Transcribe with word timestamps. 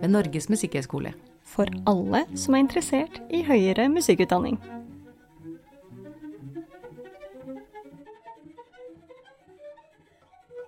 ved 0.00 0.12
Norges 0.12 0.48
musikkhøgskole. 0.52 1.14
For 1.44 1.68
alle 1.86 2.24
som 2.38 2.54
er 2.56 2.64
interessert 2.64 3.20
i 3.30 3.42
høyere 3.46 3.88
musikkutdanning. 3.92 4.58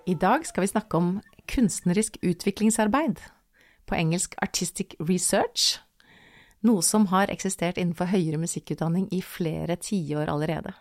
I 0.06 0.14
dag 0.14 0.44
skal 0.46 0.62
vi 0.62 0.70
snakke 0.70 0.98
om 1.00 1.08
kunstnerisk 1.50 2.20
utviklingsarbeid, 2.22 3.18
på 3.86 3.94
engelsk 3.94 4.36
artistic 4.42 4.94
research, 5.02 5.80
noe 6.66 6.82
som 6.82 7.08
har 7.10 7.30
eksistert 7.30 7.78
innenfor 7.78 8.10
høyere 8.10 8.38
musikkutdanning 8.38 9.08
i 9.14 9.22
flere 9.22 9.76
tiår 9.82 10.30
allerede. 10.30 10.74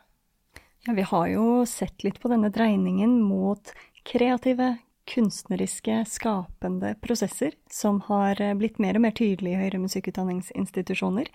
Ja, 0.86 0.94
vi 0.94 1.02
har 1.02 1.28
jo 1.34 1.66
sett 1.66 2.06
litt 2.06 2.20
på 2.22 2.30
denne 2.30 2.52
dreiningen 2.54 3.18
mot 3.26 3.74
kreative, 4.06 4.76
kunstneriske, 5.10 6.02
skapende 6.10 6.96
prosesser 7.04 7.56
som 7.72 8.02
har 8.08 8.42
blitt 8.60 8.80
mer 8.82 8.98
og 8.98 9.06
mer 9.06 9.16
tydelige 9.18 9.56
i 9.56 9.62
høyere 9.64 9.84
musikkutdanningsinstitusjoner. 9.84 11.30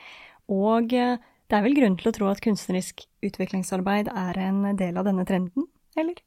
Og 0.50 0.94
eh, 0.96 1.20
det 1.50 1.58
er 1.58 1.64
vel 1.66 1.76
grunn 1.78 1.96
til 1.98 2.10
å 2.10 2.14
tro 2.14 2.26
at 2.30 2.42
kunstnerisk 2.44 3.04
utviklingsarbeid 3.26 4.10
er 4.14 4.42
en 4.46 4.64
del 4.78 4.98
av 5.00 5.06
denne 5.08 5.26
trenden, 5.26 5.66
eller? 5.98 6.20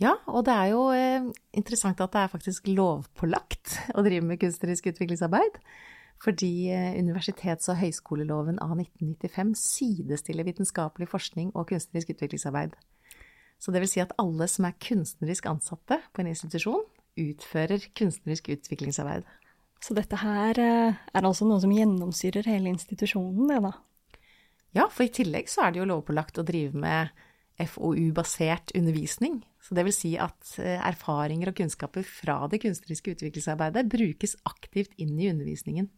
Ja, 0.00 0.14
og 0.30 0.46
det 0.46 0.54
er 0.54 0.68
jo 0.72 0.84
eh, 0.96 1.26
interessant 1.56 2.00
at 2.00 2.14
det 2.14 2.22
er 2.22 2.32
faktisk 2.32 2.70
lovpålagt 2.70 3.74
å 3.98 4.04
drive 4.06 4.24
med 4.24 4.40
kunstnerisk 4.40 4.92
utviklingsarbeid. 4.92 5.58
Fordi 6.20 6.52
eh, 6.72 6.94
universitets- 7.00 7.68
og 7.72 7.80
høyskoleloven 7.80 8.60
av 8.64 8.76
1995 8.76 9.52
sidestiller 9.60 10.46
vitenskapelig 10.48 11.08
forskning 11.10 11.52
og 11.54 11.68
kunstnerisk 11.72 12.14
utviklingsarbeid. 12.14 12.76
Så 13.60 13.74
det 13.74 13.82
vil 13.84 13.92
si 13.92 14.00
at 14.02 14.14
alle 14.20 14.48
som 14.48 14.66
er 14.68 14.78
kunstnerisk 14.80 15.46
ansatte 15.50 16.00
på 16.14 16.22
en 16.22 16.30
institusjon, 16.32 16.86
utfører 17.20 17.84
kunstnerisk 17.98 18.48
utviklingsarbeid. 18.54 19.26
Så 19.84 19.96
dette 19.96 20.18
her 20.20 20.60
eh, 20.60 20.96
er 20.96 21.26
altså 21.26 21.46
noe 21.48 21.60
som 21.62 21.72
gjennomsyrer 21.72 22.48
hele 22.48 22.72
institusjonen, 22.72 23.48
det 23.48 23.60
da? 23.64 23.72
Ja, 24.76 24.86
for 24.92 25.06
i 25.06 25.12
tillegg 25.12 25.48
så 25.50 25.64
er 25.64 25.72
det 25.72 25.80
jo 25.80 25.88
lovpålagt 25.90 26.38
å 26.40 26.46
drive 26.46 26.78
med 26.78 27.10
FoU-basert 27.60 28.72
undervisning. 28.76 29.40
Så 29.60 29.76
det 29.76 29.84
vil 29.88 29.96
si 29.96 30.12
at 30.20 30.54
eh, 30.60 30.78
erfaringer 30.78 31.50
og 31.50 31.58
kunnskaper 31.58 32.06
fra 32.06 32.42
det 32.52 32.62
kunstneriske 32.62 33.16
utviklingsarbeidet 33.16 33.88
brukes 33.92 34.36
aktivt 34.48 34.94
inn 35.00 35.16
i 35.18 35.28
undervisningen. 35.32 35.90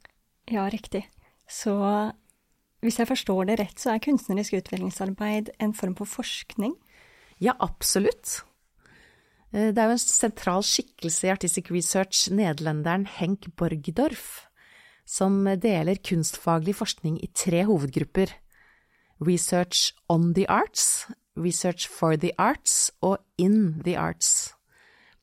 Ja, 0.51 0.67
riktig. 0.73 1.05
Så 1.51 1.75
hvis 2.83 2.99
jeg 2.99 3.11
forstår 3.11 3.51
det 3.51 3.61
rett, 3.61 3.79
så 3.79 3.93
er 3.93 4.03
kunstnerisk 4.03 4.57
utviklingsarbeid 4.59 5.53
en 5.63 5.75
form 5.77 5.95
for 5.99 6.11
forskning? 6.11 6.75
Ja, 7.43 7.57
absolutt. 7.59 8.45
Eh, 9.51 9.73
det 9.75 9.81
er 9.81 9.91
jo 9.91 9.97
en 9.97 10.03
sentral 10.03 10.63
skikkelse 10.63 11.27
i 11.27 11.33
Artistic 11.33 11.73
Research, 11.75 12.29
nederlenderen 12.31 13.09
Henk 13.19 13.51
Borgdorf, 13.59 14.47
som 15.05 15.43
deler 15.59 15.99
kunstfaglig 15.99 16.77
forskning 16.79 17.19
i 17.19 17.29
tre 17.35 17.65
hovedgrupper. 17.67 18.31
Research 19.23 19.93
on 20.09 20.33
the 20.35 20.47
arts, 20.49 21.09
Research 21.37 21.89
for 21.89 22.17
the 22.17 22.31
arts 22.39 22.91
og 23.01 23.19
In 23.39 23.81
the 23.85 23.97
arts. 23.97 24.53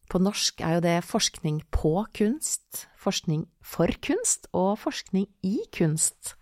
På 0.09 0.18
norsk 0.18 0.62
er 0.66 0.80
jo 0.80 0.81
det 0.81 1.03
forskning 1.06 1.62
på 1.69 2.01
kunst, 2.18 2.88
forskning 2.97 3.46
for 3.62 3.94
kunst 4.01 4.47
og 4.57 4.80
forskning 4.81 5.28
i 5.46 5.59
kunst. 5.69 6.34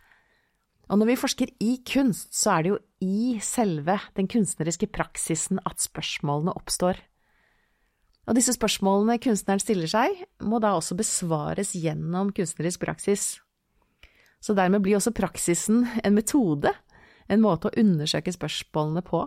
Og 0.87 1.01
når 1.01 1.11
vi 1.11 1.19
forsker 1.19 1.51
i 1.59 1.73
kunst, 1.83 2.31
så 2.31 2.55
er 2.55 2.63
det 2.63 2.71
jo 2.71 2.79
i 3.03 3.37
selve 3.43 3.99
den 4.17 4.29
kunstneriske 4.31 4.89
praksisen 4.89 5.61
at 5.67 5.81
spørsmålene 5.83 6.55
oppstår. 6.57 6.99
Og 8.27 8.35
disse 8.35 8.55
spørsmålene 8.57 9.19
kunstneren 9.23 9.61
stiller 9.63 9.87
seg, 9.91 10.17
må 10.43 10.59
da 10.59 10.73
også 10.75 10.97
besvares 10.99 11.71
gjennom 11.77 12.33
kunstnerisk 12.35 12.83
praksis. 12.83 13.37
Så 14.43 14.55
dermed 14.57 14.83
blir 14.83 14.97
også 14.97 15.15
praksisen 15.15 15.85
en 16.03 16.17
metode, 16.17 16.73
en 17.27 17.43
måte 17.43 17.69
å 17.69 17.79
undersøke 17.79 18.33
spørsmålene 18.35 19.03
på. 19.07 19.23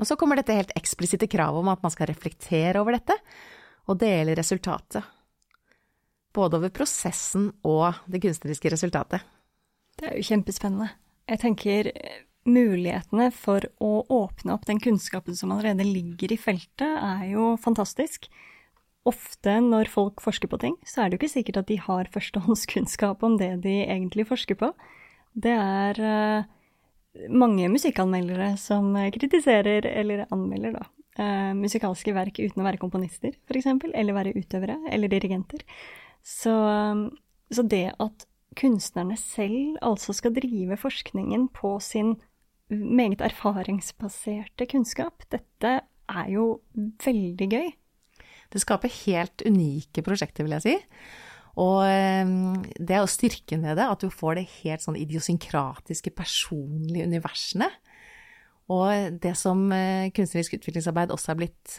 Og 0.00 0.08
så 0.08 0.16
kommer 0.18 0.40
dette 0.40 0.56
helt 0.56 0.72
eksplisitte 0.78 1.28
kravet 1.30 1.60
om 1.60 1.68
at 1.70 1.82
man 1.84 1.92
skal 1.92 2.08
reflektere 2.10 2.80
over 2.80 2.96
dette, 2.96 3.18
og 3.90 3.98
dele 4.00 4.36
resultatet. 4.38 5.04
Både 6.32 6.56
over 6.56 6.72
prosessen 6.72 7.50
og 7.68 8.00
det 8.08 8.22
kunstneriske 8.24 8.72
resultatet. 8.72 9.20
Det 9.98 10.08
er 10.08 10.16
jo 10.16 10.28
kjempespennende. 10.30 10.88
Jeg 11.32 11.40
tenker 11.40 11.88
eh, 11.92 12.22
mulighetene 12.48 13.30
for 13.34 13.64
å 13.80 14.02
åpne 14.12 14.56
opp 14.56 14.66
den 14.68 14.80
kunnskapen 14.82 15.36
som 15.38 15.52
allerede 15.54 15.86
ligger 15.86 16.34
i 16.34 16.40
feltet, 16.40 16.88
er 16.88 17.28
jo 17.30 17.54
fantastisk. 17.62 18.28
Ofte 19.08 19.56
når 19.64 19.90
folk 19.90 20.22
forsker 20.22 20.50
på 20.50 20.60
ting, 20.62 20.74
så 20.86 21.02
er 21.02 21.10
det 21.10 21.16
jo 21.16 21.22
ikke 21.22 21.36
sikkert 21.36 21.62
at 21.62 21.70
de 21.70 21.78
har 21.82 22.10
førstehåndskunnskap 22.14 23.22
om 23.26 23.38
det 23.40 23.54
de 23.64 23.78
egentlig 23.86 24.28
forsker 24.28 24.58
på. 24.60 24.70
Det 25.32 25.54
er 25.56 25.98
uh, 25.98 26.50
mange 27.32 27.70
musikkanmeldere 27.72 28.52
som 28.60 28.92
kritiserer, 29.14 29.88
eller 29.88 30.26
anmelder, 30.28 30.76
da, 30.76 30.84
uh, 31.18 31.50
musikalske 31.58 32.14
verk 32.14 32.38
uten 32.42 32.62
å 32.62 32.68
være 32.68 32.82
komponister, 32.82 33.34
f.eks., 33.48 33.70
eller 33.90 34.18
være 34.18 34.36
utøvere 34.36 34.78
eller 34.92 35.10
dirigenter. 35.10 35.64
Så, 36.22 36.52
um, 36.52 37.08
så 37.50 37.66
det 37.66 37.88
at 37.96 38.26
kunstnerne 38.58 39.16
selv 39.20 39.78
altså 39.84 40.14
skal 40.16 40.34
drive 40.36 40.76
forskningen 40.80 41.48
på 41.54 41.76
sin 41.82 42.16
meget 42.72 43.20
erfaringsbaserte 43.24 44.66
kunnskap. 44.70 45.24
Dette 45.32 45.80
er 46.08 46.30
jo 46.32 46.62
veldig 46.76 47.48
gøy. 47.52 47.68
Det 48.52 48.60
skaper 48.60 48.92
helt 49.06 49.44
unike 49.48 50.04
prosjekter, 50.04 50.44
vil 50.44 50.56
jeg 50.58 50.64
si. 50.66 50.76
Og 51.60 51.84
det 51.84 52.94
er 52.96 53.02
jo 53.02 53.10
styrken 53.12 53.64
ved 53.64 53.76
det, 53.76 53.84
at 53.84 54.04
du 54.04 54.12
får 54.12 54.38
det 54.38 54.50
helt 54.62 54.84
sånn 54.84 54.96
idiosynkratiske, 55.00 56.12
personlige 56.16 57.08
universene. 57.08 57.68
Og 58.70 59.18
det 59.20 59.32
som 59.36 59.64
kunstnerisk 60.14 60.54
utviklingsarbeid 60.56 61.10
også 61.12 61.32
er 61.32 61.38
blitt 61.40 61.72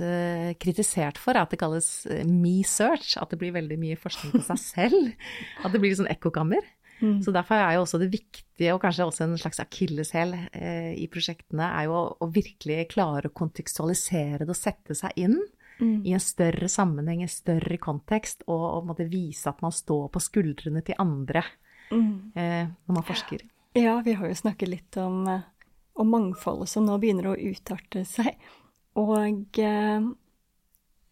kritisert 0.62 1.18
for, 1.18 1.34
er 1.34 1.48
at 1.48 1.54
det 1.54 1.62
kalles 1.62 1.88
me-search. 2.28 3.16
At 3.22 3.32
det 3.32 3.40
blir 3.42 3.56
veldig 3.56 3.78
mye 3.82 3.98
forskning 3.98 4.36
på 4.36 4.44
seg 4.52 4.60
selv. 4.76 5.30
At 5.64 5.74
det 5.74 5.80
blir 5.80 5.94
litt 5.94 6.02
sånn 6.04 6.12
ekkokammer. 6.12 6.62
Mm. 7.04 7.22
Så 7.24 7.34
derfor 7.36 7.60
er 7.60 7.76
jo 7.76 7.84
også 7.84 8.00
det 8.00 8.12
viktige, 8.14 8.74
og 8.74 8.82
kanskje 8.84 9.08
også 9.08 9.26
en 9.26 9.40
slags 9.40 9.60
akilleshæl 9.60 10.36
eh, 10.56 10.94
i 10.96 11.10
prosjektene, 11.12 11.66
er 11.68 11.90
jo 11.90 11.98
å, 12.16 12.30
virkelig 12.32 12.88
klare 12.94 13.28
å 13.28 13.36
kontekstualisere 13.36 14.46
det 14.46 14.54
og 14.54 14.60
sette 14.60 14.96
seg 14.96 15.18
inn 15.20 15.36
mm. 15.82 16.04
i 16.08 16.14
en 16.16 16.24
større 16.24 16.70
sammenheng, 16.72 17.26
en 17.26 17.32
større 17.32 17.80
kontekst, 17.82 18.46
og, 18.48 18.64
og 18.78 18.92
måtte 18.92 19.10
vise 19.12 19.52
at 19.52 19.60
man 19.66 19.76
står 19.76 20.08
på 20.14 20.24
skuldrene 20.24 20.84
til 20.86 21.00
andre 21.02 21.44
mm. 21.92 22.14
eh, 22.40 22.64
når 22.72 23.00
man 23.02 23.10
forsker. 23.10 23.44
Ja, 23.74 23.98
vi 24.06 24.14
har 24.14 24.30
jo 24.30 24.38
snakket 24.38 24.70
litt 24.70 25.02
om, 25.02 25.26
eh, 25.28 25.44
om 26.00 26.10
mangfoldet 26.10 26.72
som 26.72 26.86
nå 26.88 26.98
begynner 27.02 27.32
å 27.32 27.38
utarte 27.38 28.04
seg. 28.08 28.38
Og 29.00 29.60
eh, 29.62 30.06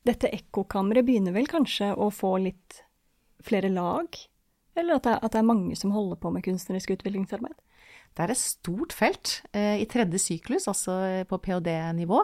dette 0.08 0.32
ekkokammeret 0.34 1.06
begynner 1.06 1.36
vel 1.36 1.50
kanskje 1.50 1.92
å 1.94 2.10
få 2.14 2.36
litt 2.46 2.82
flere 3.46 3.72
lag? 3.74 4.10
Eller 4.78 4.98
at 4.98 5.08
det, 5.08 5.18
at 5.20 5.34
det 5.34 5.42
er 5.42 5.50
mange 5.50 5.76
som 5.78 5.94
holder 5.94 6.20
på 6.22 6.32
med 6.34 6.46
kunstnerisk 6.46 6.96
utviklingsarbeid? 6.96 7.58
Det 8.12 8.26
er 8.26 8.34
et 8.34 8.42
stort 8.42 8.94
felt. 8.96 9.38
Eh, 9.56 9.80
I 9.84 9.88
tredje 9.90 10.20
syklus, 10.20 10.68
altså 10.68 11.24
på 11.30 11.40
ph.d.-nivå, 11.46 12.20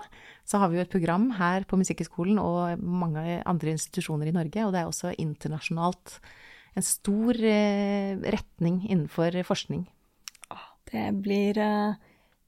så 0.47 0.59
har 0.59 0.71
vi 0.71 0.79
jo 0.79 0.83
et 0.83 0.91
program 0.91 1.29
her 1.37 1.63
på 1.67 1.79
Musikkhøgskolen 1.79 2.41
og 2.41 2.83
mange 2.83 3.39
andre 3.47 3.75
institusjoner 3.77 4.27
i 4.27 4.35
Norge, 4.35 4.65
og 4.65 4.75
det 4.75 4.81
er 4.81 4.89
også 4.89 5.13
internasjonalt 5.15 6.19
en 6.77 6.85
stor 6.85 7.39
eh, 7.39 8.19
retning 8.35 8.83
innenfor 8.89 9.39
forskning. 9.47 9.87
Det 10.91 11.07
blir 11.23 11.57
eh, 11.59 11.95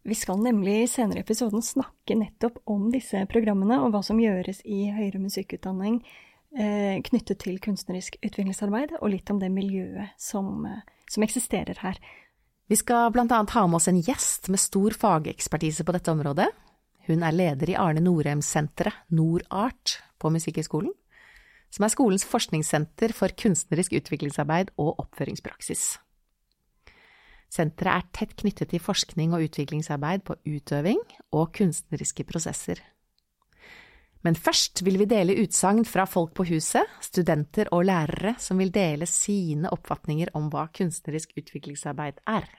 Vi 0.07 0.15
skal 0.15 0.39
nemlig 0.41 0.87
senere 0.89 1.19
i 1.19 1.25
episoden 1.25 1.61
snakke 1.65 2.15
nettopp 2.15 2.61
om 2.69 2.87
disse 2.93 3.25
programmene 3.29 3.81
og 3.83 3.91
hva 3.93 4.03
som 4.05 4.19
gjøres 4.21 4.63
i 4.65 4.87
høyere 4.95 5.21
musikkutdanning 5.21 5.99
Eh, 6.57 6.97
knyttet 7.05 7.43
til 7.43 7.59
kunstnerisk 7.61 8.15
utviklingsarbeid, 8.25 8.95
og 9.03 9.11
litt 9.13 9.29
om 9.29 9.37
det 9.37 9.51
miljøet 9.53 10.15
som, 10.17 10.65
eh, 10.65 10.81
som 11.07 11.23
eksisterer 11.23 11.77
her. 11.77 11.99
Vi 12.67 12.75
skal 12.75 13.11
blant 13.11 13.31
annet 13.31 13.51
ha 13.51 13.67
med 13.67 13.75
oss 13.75 13.87
en 13.87 14.01
gjest 14.01 14.49
med 14.49 14.59
stor 14.59 14.89
fagekspertise 14.89 15.83
på 15.83 15.93
dette 15.93 16.09
området. 16.09 16.47
Hun 17.05 17.21
er 17.21 17.31
leder 17.31 17.69
i 17.69 17.75
Arne 17.75 18.01
Norheim-senteret, 18.01 18.93
Norart, 19.11 20.01
på 20.19 20.29
Musikkhøgskolen. 20.29 20.91
som 21.71 21.83
er 21.83 21.89
skolens 21.89 22.25
forskningssenter 22.25 23.13
for 23.13 23.27
kunstnerisk 23.27 23.91
utviklingsarbeid 23.93 24.71
og 24.79 24.97
oppføringspraksis. 24.97 25.99
Senteret 27.49 27.95
er 27.95 28.07
tett 28.13 28.35
knyttet 28.37 28.69
til 28.69 28.81
forskning 28.83 29.33
og 29.33 29.47
utviklingsarbeid 29.47 30.21
på 30.27 30.37
utøving 30.45 31.01
og 31.33 31.49
kunstneriske 31.57 32.25
prosesser. 32.29 32.81
Men 34.21 34.35
først 34.35 34.83
vil 34.85 34.99
vi 34.99 35.07
dele 35.09 35.37
utsagn 35.41 35.85
fra 35.87 36.03
folk 36.05 36.33
på 36.35 36.45
huset, 36.49 36.85
studenter 37.01 37.71
og 37.71 37.85
lærere 37.87 38.35
som 38.37 38.59
vil 38.59 38.73
dele 38.75 39.07
sine 39.07 39.71
oppfatninger 39.71 40.33
om 40.37 40.51
hva 40.51 40.67
kunstnerisk 40.75 41.37
utviklingsarbeid 41.39 42.19
er. 42.27 42.49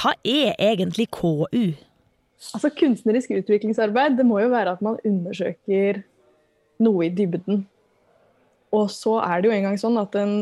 Hva 0.00 0.14
er 0.24 0.54
egentlig 0.56 1.10
KU? 1.12 1.72
Altså 2.54 2.70
Kunstnerisk 2.72 3.34
utviklingsarbeid 3.36 4.16
det 4.18 4.24
må 4.26 4.40
jo 4.40 4.52
være 4.52 4.76
at 4.76 4.80
man 4.84 4.98
undersøker 5.06 6.02
noe 6.80 7.06
i 7.06 7.12
dybden. 7.12 7.64
Og 8.74 8.88
så 8.94 9.18
er 9.20 9.40
det 9.40 9.50
jo 9.50 9.56
engang 9.56 9.76
sånn 9.80 9.98
at 10.00 10.16
en, 10.18 10.34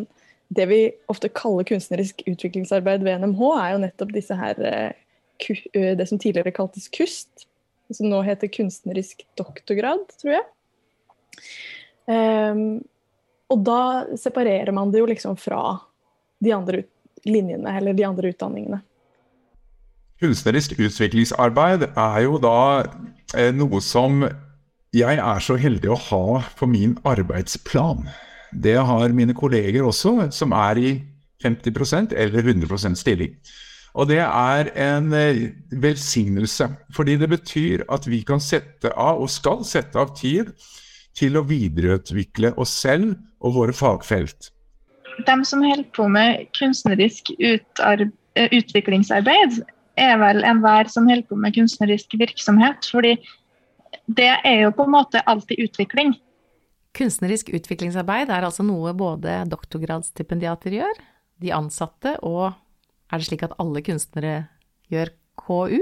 det 0.54 0.68
vi 0.70 0.80
ofte 1.10 1.30
kaller 1.32 1.66
kunstnerisk 1.68 2.22
utviklingsarbeid 2.28 3.04
ved 3.06 3.24
NMH, 3.24 3.42
er 3.58 3.72
jo 3.72 3.82
nettopp 3.82 4.14
disse 4.14 4.36
her 4.38 4.60
eh, 4.68 5.94
det 5.98 6.06
som 6.08 6.20
tidligere 6.20 6.54
kaltes 6.54 6.88
KUST, 6.92 7.46
som 7.94 8.10
nå 8.10 8.20
heter 8.26 8.52
kunstnerisk 8.52 9.24
doktorgrad, 9.38 10.06
tror 10.20 10.38
jeg. 10.38 10.46
Um, 12.08 12.62
og 13.52 13.64
da 13.64 13.80
separerer 14.20 14.72
man 14.76 14.92
det 14.92 15.00
jo 15.02 15.08
liksom 15.08 15.36
fra 15.40 15.78
de 16.44 16.52
andre 16.54 16.82
linjene, 17.24 17.70
eller 17.78 17.96
de 17.96 18.06
andre 18.06 18.32
utdanningene. 18.32 18.80
Kunstnerisk 20.18 20.74
utviklingsarbeid 20.78 21.84
er 21.92 22.22
jo 22.24 22.40
da 22.42 22.58
eh, 23.38 23.52
noe 23.54 23.78
som 23.84 24.24
jeg 24.96 25.20
er 25.20 25.44
så 25.44 25.54
heldig 25.60 25.92
å 25.94 26.00
ha 26.08 26.40
på 26.58 26.66
min 26.66 26.96
arbeidsplan. 27.06 28.08
Det 28.50 28.74
har 28.88 29.14
mine 29.14 29.36
kolleger 29.36 29.86
også, 29.86 30.30
som 30.34 30.54
er 30.56 30.80
i 30.80 30.92
50% 31.44 32.16
eller 32.18 32.42
100% 32.42 32.98
stilling. 32.98 33.36
Og 33.94 34.08
det 34.10 34.18
er 34.24 34.72
en 34.74 35.12
eh, 35.14 35.52
velsignelse, 35.70 36.66
fordi 36.94 37.14
det 37.20 37.30
betyr 37.30 37.86
at 37.86 38.10
vi 38.10 38.24
kan 38.26 38.42
sette 38.42 38.90
av, 38.90 39.22
og 39.22 39.30
skal 39.30 39.62
sette 39.66 40.02
av 40.02 40.16
tid, 40.18 40.50
til 41.18 41.38
å 41.38 41.46
videreutvikle 41.46 42.52
oss 42.62 42.72
selv 42.82 43.16
og 43.42 43.54
våre 43.56 43.74
fagfelt. 43.74 44.50
De 45.26 45.34
som 45.46 45.62
holder 45.66 45.88
på 45.96 46.06
med 46.10 46.46
kunstnerisk 46.54 47.30
utviklingsarbeid, 47.38 49.62
er 50.00 50.16
vel 50.20 50.44
enhver 50.46 50.88
som 50.92 51.08
holder 51.10 51.26
på 51.28 51.38
med 51.38 51.54
kunstnerisk 51.56 52.16
virksomhet. 52.20 52.88
fordi 52.90 53.18
det 54.08 54.30
er 54.44 54.64
jo 54.64 54.72
på 54.72 54.86
en 54.86 54.94
måte 54.94 55.22
alltid 55.28 55.60
utvikling. 55.68 56.14
Kunstnerisk 56.96 57.52
utviklingsarbeid 57.54 58.30
er 58.32 58.46
altså 58.46 58.64
noe 58.66 58.94
både 58.96 59.42
doktorgradsstipendiater 59.52 60.78
gjør, 60.80 61.00
de 61.38 61.52
ansatte, 61.54 62.16
og 62.26 62.56
er 63.12 63.20
det 63.20 63.28
slik 63.28 63.44
at 63.46 63.56
alle 63.62 63.82
kunstnere 63.84 64.34
gjør 64.92 65.12
KU? 65.38 65.80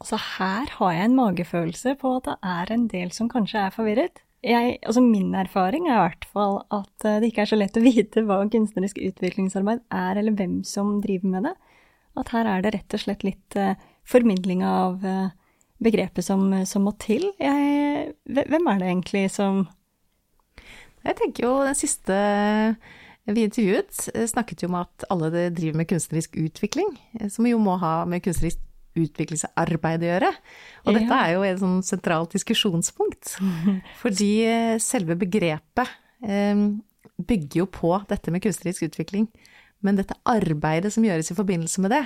Altså 0.00 0.16
her 0.38 0.70
har 0.78 0.92
jeg 0.96 1.08
en 1.08 1.16
magefølelse 1.18 1.96
på 2.00 2.12
at 2.20 2.28
det 2.28 2.36
er 2.54 2.74
en 2.74 2.86
del 2.92 3.10
som 3.12 3.28
kanskje 3.32 3.64
er 3.66 3.74
forvirret. 3.74 4.22
Jeg, 4.40 4.78
altså 4.80 5.02
min 5.04 5.34
erfaring 5.36 5.88
er 5.88 5.98
i 5.98 6.04
hvert 6.06 6.28
fall 6.32 6.62
at 6.72 7.04
det 7.04 7.28
ikke 7.28 7.42
er 7.44 7.50
så 7.50 7.58
lett 7.60 7.76
å 7.76 7.84
vite 7.90 8.24
hva 8.24 8.38
kunstnerisk 8.52 9.00
utviklingsarbeid 9.10 9.82
er, 9.88 10.20
eller 10.20 10.36
hvem 10.36 10.60
som 10.68 10.98
driver 11.04 11.34
med 11.34 11.50
det 11.50 11.56
at 12.18 12.32
her 12.34 12.48
er 12.48 12.64
det 12.64 12.74
rett 12.74 12.96
og 12.96 13.02
slett 13.02 13.26
litt 13.26 13.58
uh, 13.58 13.74
formidling 14.08 14.64
av 14.66 15.04
uh, 15.04 15.28
begrepet 15.82 16.26
som, 16.26 16.48
som, 16.68 16.86
må 16.86 16.94
til. 17.00 17.28
Jeg, 17.40 18.14
hvem 18.26 18.72
er 18.72 18.80
det 18.80 18.88
egentlig 18.90 19.26
som 19.32 19.62
Jeg 21.00 21.16
tenker 21.16 21.46
jo 21.46 21.52
den 21.64 21.78
siste 21.78 22.16
vi 23.30 23.44
intervjuet, 23.46 24.08
eh, 24.12 24.26
snakket 24.26 24.64
jo 24.64 24.68
om 24.68 24.80
at 24.80 25.04
alle 25.12 25.28
driver 25.54 25.76
med 25.78 25.86
kunstnerisk 25.88 26.34
utvikling, 26.40 26.88
som 27.30 27.46
jo 27.46 27.60
må 27.62 27.76
ha 27.78 28.02
med 28.08 28.24
kunstnerisk 28.24 28.58
utviklingsarbeid 28.98 30.02
å 30.02 30.08
gjøre. 30.08 30.30
Og 30.82 30.90
ja. 30.90 30.96
dette 30.98 31.18
er 31.20 31.32
jo 31.36 31.44
et 31.46 31.60
sånn 31.60 31.78
sentralt 31.86 32.34
diskusjonspunkt. 32.34 33.36
Fordi 34.02 34.32
selve 34.82 35.14
begrepet 35.20 35.92
bygger 37.28 37.62
jo 37.62 37.68
på 37.70 37.92
dette 38.10 38.34
med 38.34 38.42
kunstnerisk 38.44 38.88
utvikling. 38.88 39.28
Men 39.84 39.96
dette 39.98 40.16
arbeidet 40.28 40.92
som 40.94 41.06
gjøres 41.06 41.32
i 41.32 41.38
forbindelse 41.38 41.84
med 41.84 41.94
det, 41.94 42.04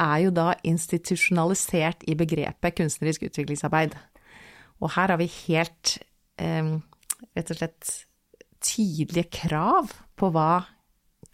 er 0.00 0.16
jo 0.24 0.32
da 0.34 0.48
institusjonalisert 0.66 2.02
i 2.10 2.16
begrepet 2.18 2.76
kunstnerisk 2.80 3.28
utviklingsarbeid. 3.28 3.94
Og 4.82 4.90
her 4.96 5.12
har 5.12 5.20
vi 5.20 5.30
helt 5.46 5.98
eh, 6.42 6.74
rett 7.36 7.52
og 7.54 7.60
slett 7.60 7.92
tydelige 8.64 9.28
krav 9.44 9.92
på 10.18 10.30
hva 10.34 10.64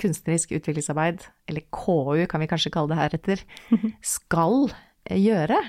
kunstnerisk 0.00 0.54
utviklingsarbeid, 0.56 1.24
eller 1.48 1.66
KU 1.74 2.24
kan 2.30 2.42
vi 2.42 2.48
kanskje 2.50 2.72
kalle 2.74 2.92
det 2.92 3.00
heretter, 3.00 3.44
skal 4.16 4.70
gjøre. 5.08 5.60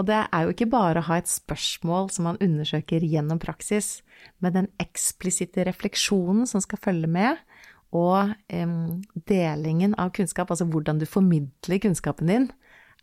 Og 0.00 0.06
det 0.08 0.22
er 0.24 0.44
jo 0.44 0.52
ikke 0.54 0.70
bare 0.72 1.02
å 1.02 1.08
ha 1.10 1.18
et 1.20 1.28
spørsmål 1.28 2.08
som 2.14 2.28
man 2.30 2.40
undersøker 2.44 3.04
gjennom 3.04 3.40
praksis, 3.42 4.00
men 4.40 4.54
den 4.54 4.70
eksplisitte 4.80 5.66
refleksjonen 5.68 6.48
som 6.48 6.62
skal 6.64 6.80
følge 6.80 7.10
med, 7.12 7.40
og 7.92 8.32
um, 8.52 9.02
delingen 9.28 9.94
av 10.00 10.14
kunnskap, 10.16 10.50
altså 10.50 10.66
hvordan 10.68 11.00
du 11.00 11.06
formidler 11.08 11.80
kunnskapen 11.82 12.30
din, 12.30 12.48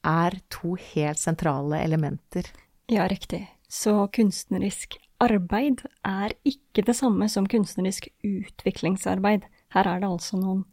er 0.06 0.39
to 0.50 0.75
helt 0.94 1.19
sentrale 1.21 1.81
elementer. 1.83 2.47
Ja, 2.89 3.06
riktig. 3.07 3.45
Så 3.69 4.07
kunstnerisk 4.15 4.97
arbeid 5.21 5.83
er 6.07 6.33
ikke 6.47 6.86
det 6.88 6.95
samme 6.97 7.27
som 7.30 7.47
kunstnerisk 7.50 8.07
utviklingsarbeid. 8.25 9.45
Her 9.75 9.89
er 9.91 10.01
det 10.01 10.09
altså 10.09 10.39
noen 10.39 10.63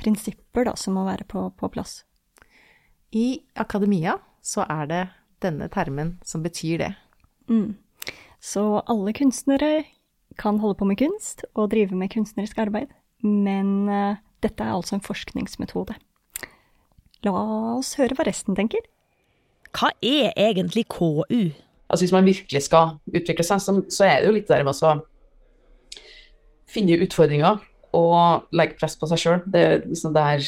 prinsipper 0.00 0.68
da, 0.68 0.76
som 0.78 0.94
må 0.96 1.04
være 1.08 1.26
på, 1.28 1.48
på 1.56 1.72
plass. 1.72 2.04
I 3.10 3.42
akademia 3.58 4.20
så 4.46 4.64
er 4.68 4.86
det 4.86 5.04
denne 5.42 5.66
termen 5.72 6.18
som 6.24 6.44
betyr 6.44 6.84
det. 6.84 6.92
Mm. 7.50 7.74
Så 8.40 8.62
alle 8.86 9.12
kunstnere 9.16 9.84
kan 10.38 10.60
holde 10.62 10.78
på 10.78 10.86
med 10.88 11.00
kunst 11.00 11.44
og 11.54 11.72
drive 11.74 11.96
med 11.96 12.12
kunstnerisk 12.12 12.60
arbeid. 12.62 12.92
Men 13.26 13.88
uh, 13.90 14.20
dette 14.44 14.64
er 14.64 14.74
altså 14.74 14.96
en 14.96 15.04
forskningsmetode. 15.04 15.96
La 17.26 17.34
oss 17.76 17.94
høre 18.00 18.16
hva 18.16 18.24
resten 18.28 18.56
tenker. 18.56 18.84
Hva 19.76 19.92
er 20.02 20.32
egentlig 20.40 20.86
KU? 20.90 21.52
Altså 21.90 22.04
Hvis 22.04 22.14
man 22.14 22.26
virkelig 22.26 22.62
skal 22.66 22.96
utvikle 23.10 23.44
seg, 23.44 23.60
så, 23.62 23.76
så 23.90 24.06
er 24.06 24.20
det 24.20 24.30
jo 24.30 24.36
litt 24.38 24.48
der 24.50 24.64
med 24.66 24.74
å 24.74 24.94
finne 26.70 27.00
utfordringer 27.02 27.60
og 27.98 28.50
legge 28.54 28.78
press 28.78 28.94
på 28.98 29.08
seg 29.10 29.20
sjøl. 29.20 29.40
Det 29.50 29.62
er 29.66 29.80
liksom 29.82 30.14
der 30.14 30.44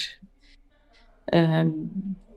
eh, 1.35 1.73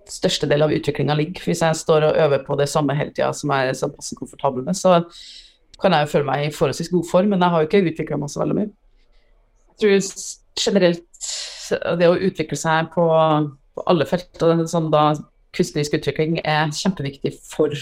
største 0.09 0.49
del 0.49 0.65
av 0.65 0.73
utviklinga 0.73 1.17
ligger. 1.17 1.45
Hvis 1.45 1.61
jeg 1.61 1.77
står 1.77 2.09
og 2.09 2.21
øver 2.25 2.41
på 2.47 2.57
det 2.57 2.67
samme 2.71 2.97
hele 2.97 3.13
tida 3.13 3.29
som 3.37 3.53
jeg 3.53 3.69
er 3.69 3.77
såpass 3.77 4.13
komfortabel 4.17 4.65
med, 4.65 4.77
så 4.77 5.03
kan 5.81 5.93
jeg 5.93 6.07
jo 6.07 6.11
føle 6.15 6.29
meg 6.31 6.47
i 6.47 6.55
forholdsvis 6.55 6.89
god 6.89 7.07
form, 7.11 7.29
men 7.33 7.45
jeg 7.45 7.53
har 7.53 7.61
jo 7.61 7.69
ikke 7.69 7.85
utvikla 7.91 8.19
meg 8.19 8.33
så 8.33 8.41
veldig 8.41 8.57
mye 8.57 8.73
tror 9.81 9.99
generelt 10.55 11.29
det 11.99 12.09
å 12.09 12.17
utvikle 12.17 12.57
seg 12.59 12.91
på, 12.93 13.05
på 13.75 13.85
alle 13.89 14.07
felt, 14.09 14.35
og 14.45 14.65
sånn 14.69 14.91
da 14.93 15.07
kunstnerisk 15.55 15.97
utvikling 15.99 16.39
er 16.43 16.73
kjempeviktig 16.75 17.33
for 17.47 17.73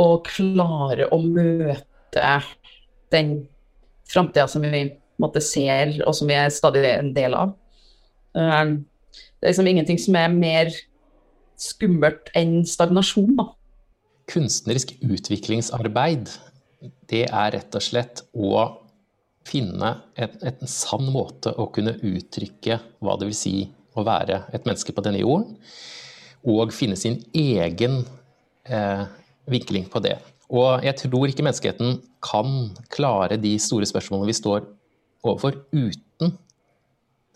å 0.00 0.08
klare 0.26 1.08
å 1.12 1.20
møte 1.22 2.36
den 3.14 3.34
framtida 4.10 4.46
som 4.50 4.64
vi 4.64 4.86
måtte 5.20 5.42
ser, 5.44 5.98
og 6.06 6.14
som 6.16 6.30
vi 6.30 6.38
er 6.38 6.52
stadig 6.54 6.84
en 6.88 7.12
del 7.16 7.36
av. 7.36 7.54
Um, 8.32 8.80
det 9.12 9.48
er 9.48 9.52
liksom 9.52 9.68
ingenting 9.70 10.00
som 10.00 10.16
er 10.18 10.32
mer 10.32 10.70
skummelt 11.60 12.30
enn 12.36 12.60
stagnasjon. 12.68 13.34
da. 13.38 13.50
Kunstnerisk 14.30 14.94
utviklingsarbeid, 15.02 16.30
det 17.10 17.26
er 17.28 17.52
rett 17.56 17.76
og 17.76 17.84
slett 17.84 18.24
å 18.32 18.64
finne 19.50 19.92
en, 20.14 20.34
en, 20.46 20.68
sann 20.70 21.08
måte 21.12 21.52
å 21.58 21.68
kunne 21.74 21.96
uttrykke 21.96 22.78
hva 23.02 23.16
det 23.18 23.30
vil 23.30 23.38
si 23.38 23.54
å 23.98 24.04
være 24.06 24.44
et 24.54 24.66
menneske 24.68 24.94
på 24.94 25.04
denne 25.04 25.22
jorden, 25.22 25.56
og 26.46 26.72
finne 26.72 26.96
sin 26.96 27.18
egen 27.36 28.00
eh, 28.64 29.02
vinkling 29.50 29.88
på 29.92 30.02
det. 30.04 30.16
Og 30.50 30.82
jeg 30.86 30.96
tror 31.04 31.30
ikke 31.30 31.44
menneskeheten 31.46 31.98
kan 32.24 32.70
klare 32.90 33.38
de 33.40 33.54
store 33.62 33.86
spørsmålene 33.86 34.30
vi 34.30 34.38
står 34.38 34.64
overfor 35.26 35.60
uten 35.74 36.38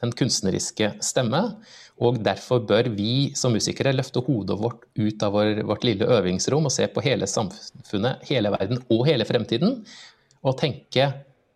den 0.03 0.15
kunstneriske 0.19 0.95
stemme. 1.05 1.43
Og 2.03 2.19
derfor 2.27 2.65
bør 2.67 2.89
vi 2.97 3.33
som 3.39 3.55
musikere 3.55 3.95
løfte 3.95 4.23
hodet 4.27 4.57
vårt 4.59 4.83
ut 4.99 5.23
av 5.23 5.37
vår, 5.37 5.63
vårt 5.69 5.87
lille 5.87 6.09
øvingsrom 6.17 6.67
og 6.67 6.75
se 6.75 6.89
på 6.91 7.05
hele 7.05 7.29
samfunnet, 7.31 8.25
hele 8.31 8.51
verden 8.55 8.83
og 8.89 9.05
hele 9.07 9.27
fremtiden, 9.29 9.79
og 10.45 10.59
tenke 10.61 11.13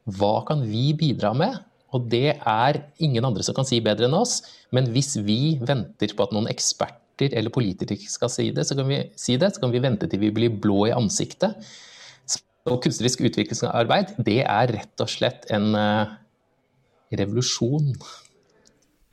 hva 0.09 0.41
kan 0.49 0.63
vi 0.65 0.93
bidra 0.97 1.35
med 1.37 1.59
Og 1.93 2.05
det 2.13 2.37
er 2.37 2.81
ingen 3.01 3.25
andre 3.25 3.45
som 3.45 3.57
kan 3.57 3.67
si 3.69 3.79
bedre 3.81 4.09
enn 4.09 4.17
oss. 4.17 4.43
Men 4.77 4.91
hvis 4.93 5.17
vi 5.25 5.57
venter 5.57 6.13
på 6.13 6.27
at 6.27 6.35
noen 6.37 6.51
eksperter 6.51 7.33
eller 7.33 7.53
politikere 7.55 8.11
skal 8.13 8.29
si 8.29 8.51
det, 8.53 8.67
så 8.69 8.77
kan 8.77 8.91
vi 8.91 8.99
si 9.17 9.39
det, 9.41 9.55
så 9.55 9.63
kan 9.63 9.73
vi 9.73 9.81
vente 9.81 10.05
til 10.05 10.21
vi 10.21 10.29
blir 10.37 10.53
blå 10.53 10.83
i 10.91 10.93
ansiktet. 10.93 11.57
Så 12.29 12.77
kunstnerisk 12.85 13.25
utviklingsarbeid, 13.25 14.19
det 14.21 14.43
er 14.45 14.75
rett 14.77 15.01
og 15.01 15.09
slett 15.09 15.49
en 15.49 15.73
uh, 15.73 16.13
revolusjon. 17.17 17.95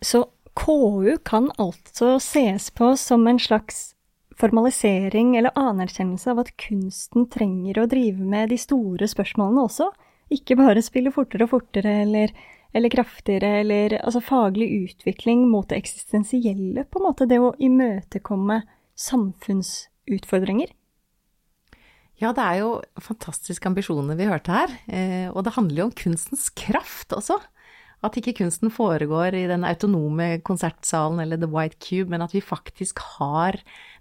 Så 0.04 0.25
KU 0.60 1.16
kan 1.24 1.48
altså 1.56 2.18
ses 2.20 2.68
på 2.75 2.92
som 3.00 3.24
en 3.32 3.40
slags 3.40 3.94
formalisering 4.36 5.38
eller 5.40 5.56
anerkjennelse 5.56 6.34
av 6.34 6.44
at 6.44 6.52
kunsten 6.60 7.30
trenger 7.32 7.80
å 7.80 7.88
drive 7.92 8.20
med 8.20 8.52
de 8.52 8.60
store 8.60 9.08
spørsmålene 9.08 9.64
også? 9.64 9.90
Ikke 10.34 10.58
bare 10.58 10.82
spille 10.86 11.13
fortere 11.13 11.46
og 11.46 11.51
fortere 11.51 12.00
eller, 12.05 12.32
eller 12.74 12.94
kraftigere, 12.94 13.60
eller 13.62 13.98
altså 14.01 14.24
faglig 14.25 14.70
utvikling 14.88 15.46
mot 15.51 15.67
det 15.70 15.84
eksistensielle, 15.84 16.88
på 16.89 17.01
en 17.01 17.08
måte. 17.10 17.29
Det 17.29 17.38
å 17.41 17.53
imøtekomme 17.62 18.63
samfunnsutfordringer. 18.98 20.74
Ja, 22.22 22.32
det 22.32 22.44
er 22.46 22.62
jo 22.62 22.70
fantastiske 23.03 23.67
ambisjoner 23.67 24.15
vi 24.15 24.29
hørte 24.29 24.53
her. 24.55 24.72
Eh, 24.88 25.27
og 25.34 25.44
det 25.46 25.55
handler 25.58 25.82
jo 25.82 25.88
om 25.89 25.98
kunstens 26.00 26.48
kraft 26.55 27.13
også. 27.15 27.38
At 28.05 28.15
ikke 28.20 28.36
kunsten 28.38 28.72
foregår 28.72 29.36
i 29.36 29.46
den 29.50 29.65
autonome 29.67 30.38
konsertsalen 30.46 31.20
eller 31.24 31.39
The 31.41 31.50
White 31.51 31.79
Cube, 31.84 32.12
men 32.13 32.24
at 32.24 32.36
vi 32.36 32.44
faktisk 32.44 33.01
har 33.17 33.58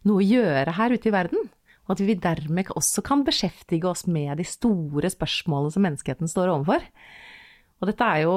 noe 0.06 0.22
å 0.22 0.26
gjøre 0.26 0.76
her 0.78 0.94
ute 0.94 1.10
i 1.10 1.14
verden. 1.14 1.50
Og 1.84 1.96
at 1.96 2.02
vi 2.06 2.16
dermed 2.16 2.72
også 2.72 3.04
kan 3.04 3.24
beskjeftige 3.26 3.88
oss 3.90 4.06
med 4.08 4.38
de 4.40 4.46
store 4.48 5.10
spørsmålene 5.12 5.74
som 5.74 5.84
menneskeheten 5.84 6.30
står 6.30 6.52
overfor. 6.54 6.84
Og 7.80 7.90
dette 7.90 8.06
er 8.08 8.22
jo 8.24 8.36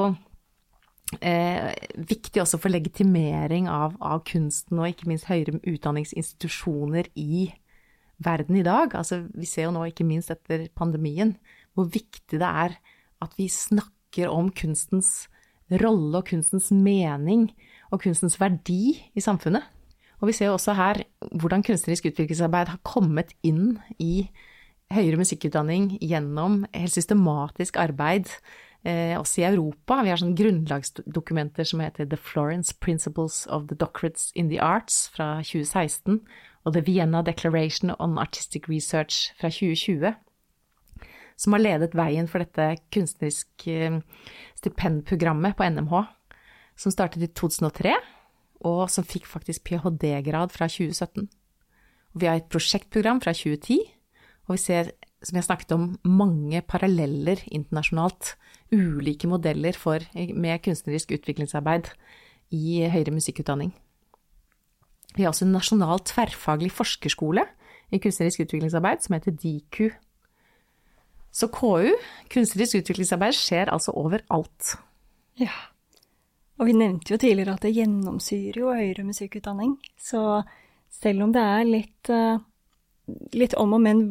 eh, 1.21 1.71
viktig 1.95 2.41
også 2.43 2.59
for 2.59 2.73
legitimering 2.73 3.69
av, 3.71 3.95
av, 4.03 4.25
kunsten 4.27 4.81
og 4.81 4.89
ikke 4.91 5.07
minst 5.11 5.29
høyere 5.29 5.61
utdanningsinstitusjoner 5.63 7.07
i 7.15 7.47
verden 8.23 8.59
i 8.59 8.65
dag. 8.67 8.91
Altså, 8.97 9.23
vi 9.31 9.47
ser 9.47 9.69
jo 9.69 9.77
nå, 9.77 9.87
ikke 9.87 10.07
minst 10.07 10.33
etter 10.33 10.67
pandemien, 10.75 11.37
hvor 11.77 11.87
viktig 11.93 12.41
det 12.41 12.51
er 12.51 12.77
at 13.23 13.39
vi 13.39 13.47
snakker 13.51 14.31
om 14.33 14.51
kunstens 14.51 15.29
rolle 15.71 16.19
og 16.19 16.27
kunstens 16.29 16.69
mening 16.71 17.49
og 17.91 18.01
kunstens 18.03 18.37
verdi 18.41 18.97
i 19.15 19.23
samfunnet. 19.23 19.63
Og 20.21 20.31
vi 20.31 20.35
ser 20.37 20.53
også 20.53 20.73
her 20.77 21.03
hvordan 21.37 21.63
kunstnerisk 21.65 22.09
utviklingsarbeid 22.09 22.71
har 22.73 22.81
kommet 22.87 23.33
inn 23.45 23.77
i 24.01 24.29
høyere 24.93 25.19
musikkutdanning 25.19 25.97
gjennom 25.99 26.63
helt 26.73 26.93
systematisk 26.93 27.77
arbeid 27.77 28.31
eh, 28.87 29.13
også 29.19 29.41
i 29.43 29.47
Europa. 29.49 29.99
Vi 30.01 30.13
har 30.13 30.21
sånne 30.21 30.37
grunnlagsdokumenter 30.39 31.67
som 31.67 31.83
heter 31.83 32.07
The 32.09 32.17
Florence 32.17 32.73
Principles 32.81 33.45
of 33.51 33.67
the 33.69 33.77
Doctorates 33.77 34.31
in 34.33 34.49
the 34.49 34.61
Arts 34.63 35.05
fra 35.13 35.43
2016 35.43 36.21
og 36.65 36.73
The 36.73 36.85
Vienna 36.87 37.21
Declaration 37.21 37.93
on 37.99 38.17
Artistic 38.17 38.69
Research 38.71 39.33
fra 39.37 39.51
2020 39.53 40.15
som 41.37 41.53
har 41.53 41.61
ledet 41.61 41.93
veien 41.93 42.27
for 42.29 42.41
dette 42.41 42.79
kunstnerisk 42.93 43.67
eh, 43.69 43.99
stipendprogrammet 44.57 45.57
på 45.57 45.67
NMH, 45.69 45.99
som 46.77 46.93
startet 46.93 47.21
i 47.21 47.29
2003 47.29 47.93
og 48.65 48.87
som 48.89 49.05
fikk 49.05 49.27
faktisk 49.29 49.65
ph.d.-grad 49.67 50.53
fra 50.53 50.69
2017. 50.71 51.27
Og 52.13 52.21
vi 52.21 52.29
har 52.29 52.39
et 52.39 52.49
prosjektprogram 52.49 53.21
fra 53.21 53.33
2010, 53.35 53.79
og 54.47 54.55
vi 54.55 54.61
ser, 54.63 54.91
som 55.21 55.37
jeg 55.37 55.47
snakket 55.47 55.73
om, 55.75 55.89
mange 56.07 56.61
paralleller 56.65 57.43
internasjonalt. 57.51 58.35
Ulike 58.71 59.27
modeller 59.29 59.75
for, 59.77 60.03
med 60.15 60.63
kunstnerisk 60.65 61.13
utviklingsarbeid 61.15 61.91
i 62.55 62.81
høyere 62.87 63.13
musikkutdanning. 63.15 63.73
Vi 65.15 65.23
har 65.23 65.31
også 65.31 65.47
en 65.47 65.55
nasjonal 65.55 66.03
tverrfaglig 66.07 66.71
forskerskole 66.75 67.45
i 67.91 67.99
kunstnerisk 68.03 68.43
utviklingsarbeid 68.43 69.05
som 69.05 69.15
heter 69.15 69.35
DIKU. 69.35 69.89
Så 71.31 71.49
KU, 71.53 71.93
kunstnerisk 72.33 72.81
utviklingsarbeid, 72.81 73.35
skjer 73.35 73.71
altså 73.71 73.93
overalt. 73.95 74.75
Ja. 75.39 75.53
Og 76.57 76.65
vi 76.65 76.73
nevnte 76.73 77.13
jo 77.13 77.19
tidligere 77.21 77.53
at 77.57 77.65
det 77.65 77.75
gjennomsyrer 77.75 78.61
jo 78.63 78.73
høyere 78.73 79.05
musikkutdanning. 79.05 79.75
Så 80.01 80.41
selv 80.93 81.27
om 81.27 81.33
det 81.35 81.43
er 81.43 81.67
litt, 81.67 82.09
uh, 82.09 82.39
litt 83.37 83.53
om 83.61 83.75
og 83.77 83.83
men 83.83 84.01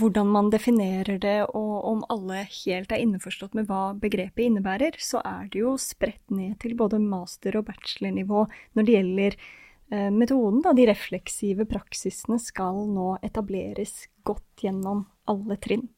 hvordan 0.00 0.30
man 0.32 0.48
definerer 0.52 1.20
det, 1.20 1.36
og 1.52 1.74
om 1.90 2.04
alle 2.12 2.46
helt 2.48 2.92
er 2.94 3.04
innforstått 3.04 3.56
med 3.58 3.68
hva 3.68 3.90
begrepet 4.00 4.46
innebærer, 4.46 4.96
så 5.02 5.20
er 5.26 5.50
det 5.52 5.60
jo 5.60 5.76
spredt 5.80 6.32
ned 6.32 6.56
til 6.64 6.76
både 6.78 7.02
master- 7.04 7.60
og 7.60 7.68
bachelornivå 7.68 8.46
når 8.48 8.88
det 8.88 8.96
gjelder 8.96 9.36
uh, 9.36 10.10
metoden. 10.16 10.64
Da. 10.64 10.72
De 10.72 10.88
refleksive 10.88 11.68
praksisene 11.68 12.40
skal 12.40 12.80
nå 12.88 13.12
etableres 13.26 14.06
godt 14.24 14.64
gjennom 14.64 15.04
alle 15.28 15.60
trinn. 15.60 15.90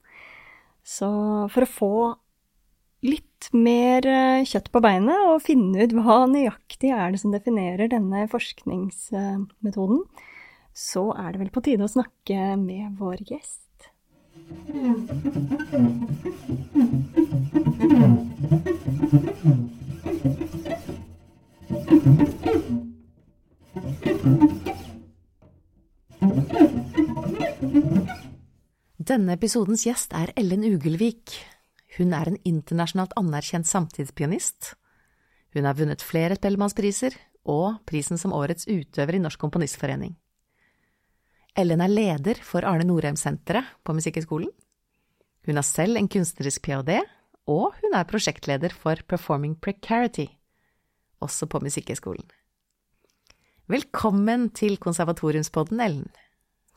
Så 0.82 1.06
for 1.54 1.62
å 1.62 1.70
få 1.70 1.94
litt 3.02 3.48
mer 3.52 4.06
eh, 4.06 4.44
kjøtt 4.46 4.70
på 4.72 4.82
beinet 4.82 5.26
og 5.28 5.42
finne 5.44 5.82
ut 5.82 5.94
hva 5.96 6.22
nøyaktig 6.30 6.92
er 6.94 7.12
det 7.12 7.22
som 7.22 7.34
definerer 7.34 7.90
denne 7.90 8.26
forskningsmetoden, 8.30 10.04
så 10.72 11.10
er 11.18 11.34
det 11.34 11.42
vel 11.42 11.52
på 11.52 11.64
tide 11.66 11.84
å 11.84 11.90
snakke 11.90 12.54
med 12.60 12.94
vår 13.00 13.26
gjest. 13.26 13.58
Denne 29.02 29.34
episodens 29.34 29.82
gjest 29.84 30.14
er 30.16 30.30
Ellen 30.38 30.62
Ugelvik. 30.64 31.34
Hun 31.98 32.14
er 32.16 32.30
en 32.30 32.38
internasjonalt 32.48 33.12
anerkjent 33.20 33.68
samtidspianist. 33.68 34.72
Hun 35.52 35.68
har 35.68 35.76
vunnet 35.76 36.04
flere 36.04 36.38
Spellemannspriser 36.38 37.16
og 37.48 37.82
prisen 37.88 38.20
som 38.20 38.32
årets 38.32 38.68
utøver 38.70 39.18
i 39.18 39.20
Norsk 39.20 39.40
Komponistforening. 39.42 40.14
Ellen 41.58 41.82
er 41.84 41.92
leder 41.92 42.38
for 42.40 42.64
Arne 42.64 42.86
Norheim-senteret 42.88 43.74
på 43.84 43.92
Musikkhøgskolen. 43.92 44.48
Hun 45.44 45.58
har 45.58 45.66
selv 45.66 45.98
en 46.00 46.08
kunstnerisk 46.08 46.62
ph.d., 46.64 47.02
og 47.50 47.74
hun 47.82 47.96
er 47.98 48.06
prosjektleder 48.06 48.72
for 48.72 49.00
Performing 49.10 49.56
Precarity, 49.60 50.28
også 51.20 51.48
på 51.50 51.60
Musikkhøgskolen. 51.60 52.24
Velkommen 53.68 54.48
til 54.54 54.78
Konservatoriumspodden, 54.78 55.82
Ellen. 55.82 56.08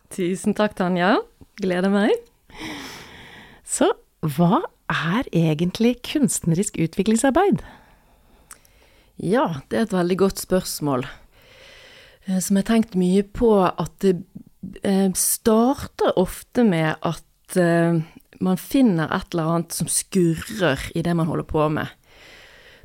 Tusen 0.09 0.57
takk, 0.57 0.75
Tanja. 0.75 1.15
Gleder 1.61 1.93
meg. 1.93 2.17
Så 3.63 3.91
hva 4.25 4.61
er 4.91 5.27
egentlig 5.33 5.99
kunstnerisk 6.05 6.77
utviklingsarbeid? 6.81 7.61
Ja, 9.21 9.61
det 9.69 9.77
er 9.77 9.87
et 9.87 9.95
veldig 9.95 10.17
godt 10.19 10.41
spørsmål. 10.41 11.05
Eh, 12.27 12.39
som 12.39 12.57
jeg 12.57 12.65
har 12.65 12.71
tenkt 12.73 12.97
mye 12.99 13.23
på 13.23 13.51
at 13.65 13.93
det 14.03 14.17
eh, 14.83 15.11
starter 15.15 16.17
ofte 16.19 16.65
med 16.67 16.97
at 17.05 17.59
eh, 17.59 18.01
man 18.43 18.59
finner 18.59 19.13
et 19.15 19.31
eller 19.31 19.53
annet 19.53 19.77
som 19.77 19.89
skurrer 19.89 20.89
i 20.95 21.05
det 21.05 21.15
man 21.15 21.29
holder 21.29 21.47
på 21.47 21.69
med. 21.71 21.93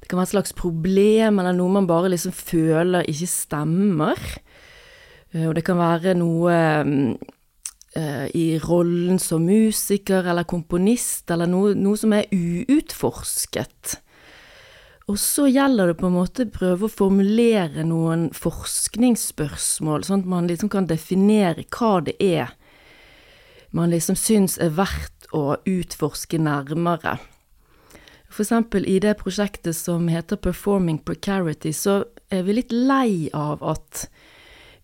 Det 0.00 0.08
kan 0.08 0.20
være 0.20 0.30
et 0.30 0.36
slags 0.36 0.54
problem 0.56 1.40
eller 1.40 1.56
noe 1.56 1.74
man 1.80 1.90
bare 1.90 2.12
liksom 2.12 2.32
føler 2.36 3.08
ikke 3.10 3.30
stemmer. 3.30 4.22
Og 5.30 5.52
det 5.54 5.62
kan 5.62 5.78
være 5.78 6.16
noe 6.18 6.54
Eh, 6.54 7.36
i 7.90 8.44
rollen 8.62 9.18
som 9.18 9.42
musiker 9.42 10.28
eller 10.30 10.46
komponist, 10.46 11.24
eller 11.34 11.48
noe, 11.50 11.72
noe, 11.74 11.98
som 11.98 12.12
er 12.14 12.28
uutforsket. 12.30 13.96
Og 15.10 15.18
så 15.18 15.48
gjelder 15.50 15.90
det 15.90 15.96
på 15.98 16.06
en 16.06 16.14
måte 16.14 16.46
prøve 16.54 16.86
å 16.86 16.92
formulere 16.92 17.82
noen 17.82 18.28
forskningsspørsmål, 18.36 20.06
sånn 20.06 20.22
at 20.22 20.30
man 20.36 20.46
liksom 20.46 20.70
kan 20.70 20.86
definere 20.86 21.66
hva 21.66 21.96
det 22.06 22.14
er 22.22 22.54
man 23.70 23.90
liksom 23.90 24.16
syns 24.18 24.58
er 24.58 24.72
verdt 24.74 25.28
å 25.36 25.54
utforske 25.68 26.40
nærmere. 26.42 27.18
For 28.30 28.44
eksempel 28.44 28.86
i 28.86 28.98
det 29.02 29.16
prosjektet 29.22 29.76
som 29.78 30.08
heter 30.10 30.38
Performing 30.38 31.00
Precarity, 31.06 31.72
så 31.74 32.04
er 32.30 32.44
vi 32.46 32.58
litt 32.58 32.74
lei 32.74 33.30
av 33.34 33.62
at 33.66 34.06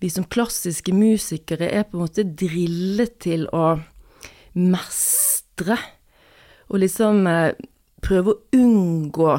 vi 0.02 0.10
som 0.12 0.26
klassiske 0.28 0.92
musikere 0.94 1.70
er 1.72 1.86
på 1.88 1.96
en 1.96 2.04
måte 2.04 2.26
drillet 2.36 3.16
til 3.24 3.46
å 3.54 3.78
mestre. 4.56 5.78
Og 6.68 6.82
liksom 6.82 7.26
eh, 7.30 7.54
prøve 8.04 8.34
å 8.34 8.40
unngå 8.56 9.36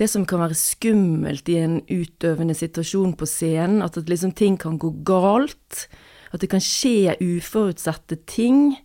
det 0.00 0.08
som 0.08 0.24
kan 0.26 0.40
være 0.42 0.56
skummelt 0.58 1.50
i 1.52 1.58
en 1.60 1.76
utøvende 1.90 2.56
situasjon 2.56 3.14
på 3.18 3.28
scenen. 3.28 3.84
At 3.84 3.98
liksom 4.00 4.32
ting 4.34 4.56
kan 4.58 4.80
gå 4.80 4.90
galt. 5.06 5.86
At 6.32 6.42
det 6.42 6.50
kan 6.50 6.64
skje 6.64 7.14
uforutsette 7.20 8.22
ting. 8.26 8.80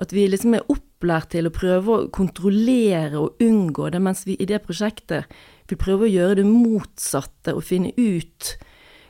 At 0.00 0.14
vi 0.14 0.26
liksom 0.30 0.56
er 0.56 0.66
opplært 0.72 1.34
til 1.34 1.46
å 1.46 1.54
prøve 1.54 1.94
å 1.94 2.08
kontrollere 2.14 3.20
og 3.20 3.42
unngå 3.44 3.90
det, 3.92 4.00
mens 4.02 4.24
vi 4.26 4.38
i 4.38 4.48
det 4.48 4.62
prosjektet 4.64 5.28
vil 5.68 5.80
prøve 5.80 6.06
å 6.06 6.10
gjøre 6.10 6.40
det 6.40 6.48
motsatte 6.48 7.54
og 7.54 7.66
finne 7.66 7.92
ut 7.98 8.54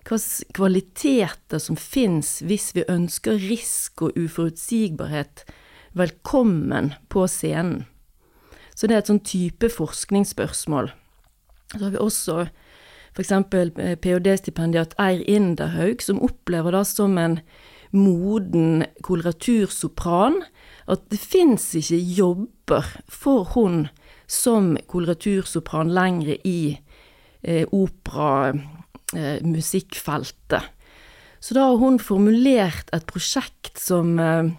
hvilke 0.08 0.52
kvaliteter 0.56 1.60
som 1.60 1.76
fins 1.76 2.38
hvis 2.46 2.72
vi 2.76 2.86
ønsker 2.88 3.40
risk 3.42 4.02
og 4.06 4.16
uforutsigbarhet 4.16 5.44
velkommen 5.98 6.92
på 7.12 7.26
scenen. 7.28 7.84
Så 8.74 8.86
det 8.86 8.94
er 8.94 9.02
et 9.02 9.10
sånn 9.10 9.24
type 9.26 9.68
forskningsspørsmål. 9.74 10.92
Så 11.74 11.82
har 11.82 11.92
vi 11.92 12.00
også 12.00 12.36
f.eks. 13.18 13.32
ph.d.-stipendiat 13.50 14.94
Eir 15.02 15.24
Inderhaug, 15.26 16.04
som 16.04 16.22
opplever 16.22 16.76
da 16.76 16.84
som 16.86 17.18
en 17.18 17.40
moden 17.90 18.84
koloratursopran 19.02 20.42
at 20.92 21.06
det 21.10 21.18
fins 21.20 21.72
ikke 21.76 21.98
jobber 21.98 22.86
for 23.10 23.48
hun 23.56 23.88
som 24.28 24.76
koloratursopran 24.86 25.90
lenger 25.90 26.36
i 26.46 26.78
eh, 27.42 27.64
operamusikkfeltet. 27.66 28.74
Eh, 29.16 29.40
Så 31.40 31.54
da 31.54 31.60
har 31.60 31.76
hun 31.76 31.98
formulert 31.98 32.90
et 32.92 33.06
prosjekt 33.06 33.78
som 33.78 34.18
eh, 34.18 34.50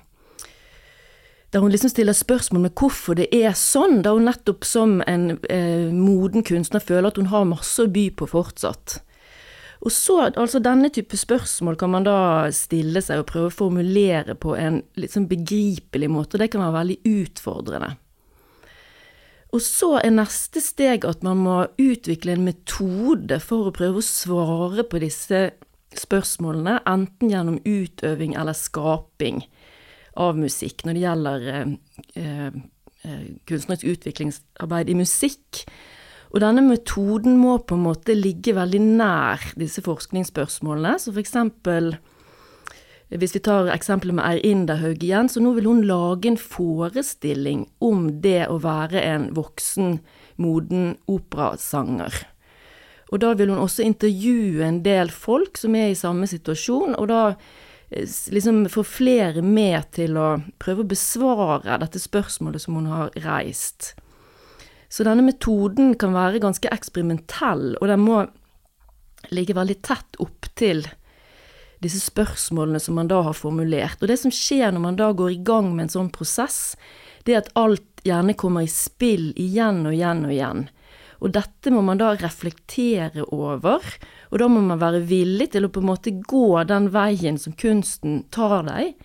der 1.52 1.60
hun 1.60 1.72
liksom 1.72 1.90
stiller 1.90 2.14
spørsmål 2.14 2.62
med 2.62 2.76
hvorfor 2.78 3.18
det 3.18 3.28
er 3.34 3.54
sånn, 3.58 4.02
da 4.06 4.14
hun 4.14 4.28
nettopp 4.30 4.66
som 4.66 5.00
en 5.10 5.40
eh, 5.50 5.90
moden 5.94 6.46
kunstner 6.46 6.82
føler 6.84 7.10
at 7.10 7.18
hun 7.18 7.32
har 7.34 7.48
masse 7.50 7.82
å 7.82 7.90
by 7.90 8.10
på 8.14 8.30
fortsatt. 8.30 9.00
Og 9.80 9.94
så, 9.96 10.18
altså 10.28 10.60
denne 10.60 10.92
type 10.94 11.18
spørsmål 11.18 11.78
kan 11.80 11.94
man 11.94 12.06
da 12.06 12.50
stille 12.54 13.02
seg 13.02 13.22
og 13.22 13.30
prøve 13.32 13.50
å 13.50 13.58
formulere 13.62 14.36
på 14.36 14.54
en 14.60 14.82
litt 15.00 15.16
sånn 15.16 15.30
begripelig 15.30 16.10
måte, 16.12 16.36
og 16.36 16.44
det 16.44 16.52
kan 16.52 16.66
være 16.66 16.78
veldig 16.82 17.00
utfordrende. 17.24 17.94
Og 19.50 19.62
så 19.66 19.96
er 19.98 20.14
neste 20.14 20.62
steg 20.62 21.08
at 21.10 21.24
man 21.26 21.42
må 21.42 21.58
utvikle 21.82 22.36
en 22.36 22.46
metode 22.46 23.40
for 23.42 23.70
å 23.70 23.76
prøve 23.76 24.02
å 24.02 24.06
svare 24.06 24.86
på 24.86 25.02
disse 25.02 25.50
spørsmålene, 25.98 26.78
enten 26.86 27.32
gjennom 27.32 27.58
utøving 27.66 28.36
eller 28.38 28.58
skaping 28.58 29.42
av 30.20 30.38
musikk 30.38 30.84
når 30.86 30.98
det 30.98 31.02
gjelder 31.02 31.48
eh, 31.50 32.60
eh, 33.08 33.26
kunstnerisk 33.50 33.88
utviklingsarbeid 33.96 34.92
i 34.94 35.00
musikk. 35.00 35.64
Og 36.30 36.44
denne 36.44 36.62
metoden 36.62 37.40
må 37.42 37.58
på 37.66 37.78
en 37.78 37.88
måte 37.88 38.14
ligge 38.14 38.54
veldig 38.54 38.82
nær 38.86 39.50
disse 39.58 39.82
forskningsspørsmålene. 39.82 41.00
Så 41.02 41.14
for 41.16 41.24
eksempel, 41.24 41.96
hvis 43.10 43.34
vi 43.34 43.42
tar 43.42 43.72
eksempelet 43.74 44.20
med 44.20 44.26
Eir 44.28 44.46
Inderhaug 44.46 45.04
igjen, 45.04 45.30
så 45.30 45.42
nå 45.42 45.56
vil 45.56 45.66
hun 45.66 45.82
lage 45.90 46.30
en 46.30 46.38
forestilling 46.38 47.64
om 47.82 48.22
det 48.22 48.44
å 48.52 48.60
være 48.62 49.02
en 49.02 49.32
voksen, 49.34 49.98
moden 50.38 50.92
operasanger. 51.10 52.22
Og 53.10 53.24
da 53.24 53.34
vil 53.34 53.50
hun 53.50 53.64
også 53.64 53.88
intervjue 53.88 54.62
en 54.68 54.84
del 54.86 55.10
folk 55.10 55.58
som 55.58 55.74
er 55.76 55.90
i 55.90 55.98
samme 55.98 56.30
situasjon, 56.30 56.94
og 57.02 57.10
da 57.10 57.24
liksom 58.30 58.68
få 58.70 58.84
flere 58.86 59.42
med 59.42 59.90
til 59.98 60.18
å 60.22 60.28
prøve 60.62 60.86
å 60.86 60.92
besvare 60.92 61.80
dette 61.82 62.02
spørsmålet 62.02 62.62
som 62.62 62.78
hun 62.78 62.92
har 62.92 63.10
reist. 63.26 63.96
Så 64.90 65.06
denne 65.06 65.26
metoden 65.26 65.96
kan 65.98 66.14
være 66.14 66.42
ganske 66.44 66.70
eksperimentell, 66.74 67.74
og 67.82 67.90
den 67.90 68.06
må 68.06 68.22
ligge 69.34 69.58
veldig 69.58 69.80
tett 69.86 70.22
opptil 70.22 70.86
disse 71.84 72.02
spørsmålene 72.04 72.82
som 72.84 72.98
man 73.00 73.10
da 73.10 73.22
har 73.26 73.38
formulert. 73.38 74.02
Og 74.02 74.12
det 74.12 74.20
som 74.22 74.34
skjer 74.34 74.74
når 74.74 74.84
man 74.84 75.00
da 75.00 75.12
går 75.16 75.34
i 75.34 75.44
gang 75.48 75.72
med 75.76 75.88
en 75.88 75.96
sånn 75.96 76.12
prosess, 76.14 76.76
det 77.26 77.36
er 77.36 77.44
at 77.44 77.54
alt 77.60 78.04
gjerne 78.08 78.36
kommer 78.40 78.66
i 78.66 78.72
spill 78.72 79.32
igjen 79.40 79.86
og 79.88 79.96
igjen 79.96 80.26
og 80.28 80.36
igjen. 80.36 80.68
Og 81.20 81.34
dette 81.36 81.72
må 81.76 81.82
man 81.84 82.00
da 82.00 82.14
reflektere 82.16 83.26
over, 83.36 83.84
og 84.32 84.40
da 84.40 84.48
må 84.52 84.62
man 84.64 84.80
være 84.80 85.02
villig 85.08 85.50
til 85.54 85.68
å 85.68 85.72
på 85.74 85.84
en 85.84 85.90
måte 85.90 86.16
gå 86.16 86.64
den 86.70 86.88
veien 86.94 87.40
som 87.42 87.56
kunsten 87.60 88.24
tar 88.32 88.64
deg, 88.70 88.96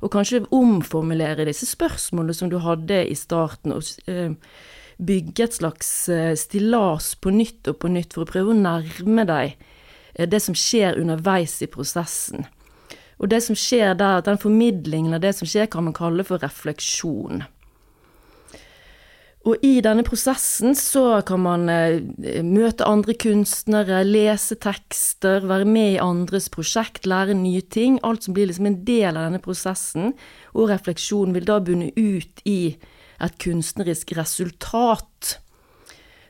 og 0.00 0.10
kanskje 0.14 0.46
omformulere 0.56 1.46
disse 1.46 1.68
spørsmålene 1.68 2.34
som 2.34 2.50
du 2.50 2.58
hadde 2.64 3.04
i 3.06 3.14
starten, 3.18 3.76
og 3.76 4.10
eh, 4.10 4.34
bygge 4.98 5.46
et 5.46 5.58
slags 5.60 5.90
eh, 6.12 6.32
stillas 6.38 7.12
på 7.20 7.32
nytt 7.34 7.70
og 7.70 7.78
på 7.84 7.92
nytt 7.92 8.16
for 8.16 8.24
å 8.24 8.32
prøve 8.32 8.54
å 8.54 8.58
nærme 8.58 9.26
deg 9.28 9.54
det 10.26 10.42
som 10.44 10.56
skjer 10.58 10.98
underveis 11.00 11.60
i 11.62 11.68
prosessen. 11.70 12.44
Og 13.20 13.28
det 13.32 13.42
som 13.44 13.56
skjer 13.56 13.94
der, 14.00 14.22
den 14.24 14.40
formidlingen 14.40 15.16
av 15.16 15.24
det 15.24 15.34
som 15.36 15.48
skjer, 15.48 15.68
kan 15.70 15.84
man 15.86 15.96
kalle 15.96 16.24
for 16.24 16.40
refleksjon. 16.40 17.44
Og 19.48 19.62
i 19.64 19.78
denne 19.80 20.04
prosessen 20.04 20.74
så 20.76 21.22
kan 21.24 21.40
man 21.40 21.68
eh, 21.72 22.42
møte 22.44 22.84
andre 22.84 23.14
kunstnere, 23.16 24.02
lese 24.04 24.58
tekster, 24.60 25.46
være 25.48 25.64
med 25.64 25.94
i 25.94 26.02
andres 26.04 26.50
prosjekt, 26.52 27.08
lære 27.08 27.36
nye 27.38 27.62
ting. 27.64 27.96
Alt 28.04 28.26
som 28.26 28.36
blir 28.36 28.50
liksom 28.50 28.68
en 28.68 28.82
del 28.84 29.14
av 29.14 29.30
denne 29.30 29.40
prosessen 29.40 30.12
og 30.52 30.68
refleksjonen 30.68 31.38
vil 31.38 31.48
da 31.48 31.56
bunne 31.64 31.88
ut 31.96 32.44
i 32.44 32.74
et 33.20 33.40
kunstnerisk 33.40 34.12
resultat. 34.18 35.38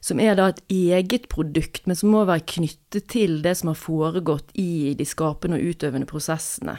Som 0.00 0.20
er 0.22 0.36
da 0.38 0.48
et 0.48 0.62
eget 0.72 1.28
produkt, 1.32 1.84
men 1.86 1.98
som 1.98 2.12
må 2.14 2.24
være 2.28 2.46
knyttet 2.56 3.08
til 3.12 3.42
det 3.44 3.56
som 3.60 3.72
har 3.72 3.80
foregått 3.80 4.54
i 4.58 4.94
de 4.96 5.06
skapende 5.08 5.58
og 5.58 5.74
utøvende 5.74 6.08
prosessene. 6.08 6.78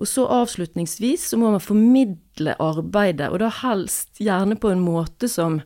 Og 0.00 0.08
så 0.08 0.24
avslutningsvis 0.40 1.28
så 1.30 1.38
må 1.38 1.52
man 1.52 1.62
formidle 1.62 2.56
arbeidet, 2.62 3.28
og 3.30 3.38
da 3.42 3.50
helst 3.62 4.18
gjerne 4.22 4.56
på 4.58 4.72
en 4.72 4.82
måte 4.82 5.28
som 5.30 5.60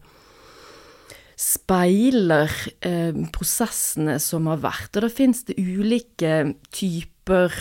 speiler 1.36 2.50
eh, 2.80 3.14
prosessene 3.32 4.18
som 4.22 4.46
har 4.50 4.60
vært. 4.64 4.96
Og 4.96 5.02
da 5.04 5.10
fins 5.12 5.44
det 5.48 5.58
ulike 5.60 6.54
typer 6.74 7.52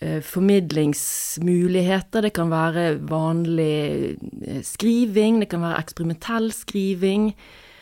eh, 0.00 0.20
formidlingsmuligheter. 0.24 2.22
Det 2.28 2.34
kan 2.36 2.52
være 2.52 3.00
vanlig 3.08 3.80
eh, 4.44 4.60
skriving, 4.66 5.40
det 5.40 5.48
kan 5.52 5.64
være 5.64 5.80
eksperimentell 5.80 6.52
skriving. 6.54 7.32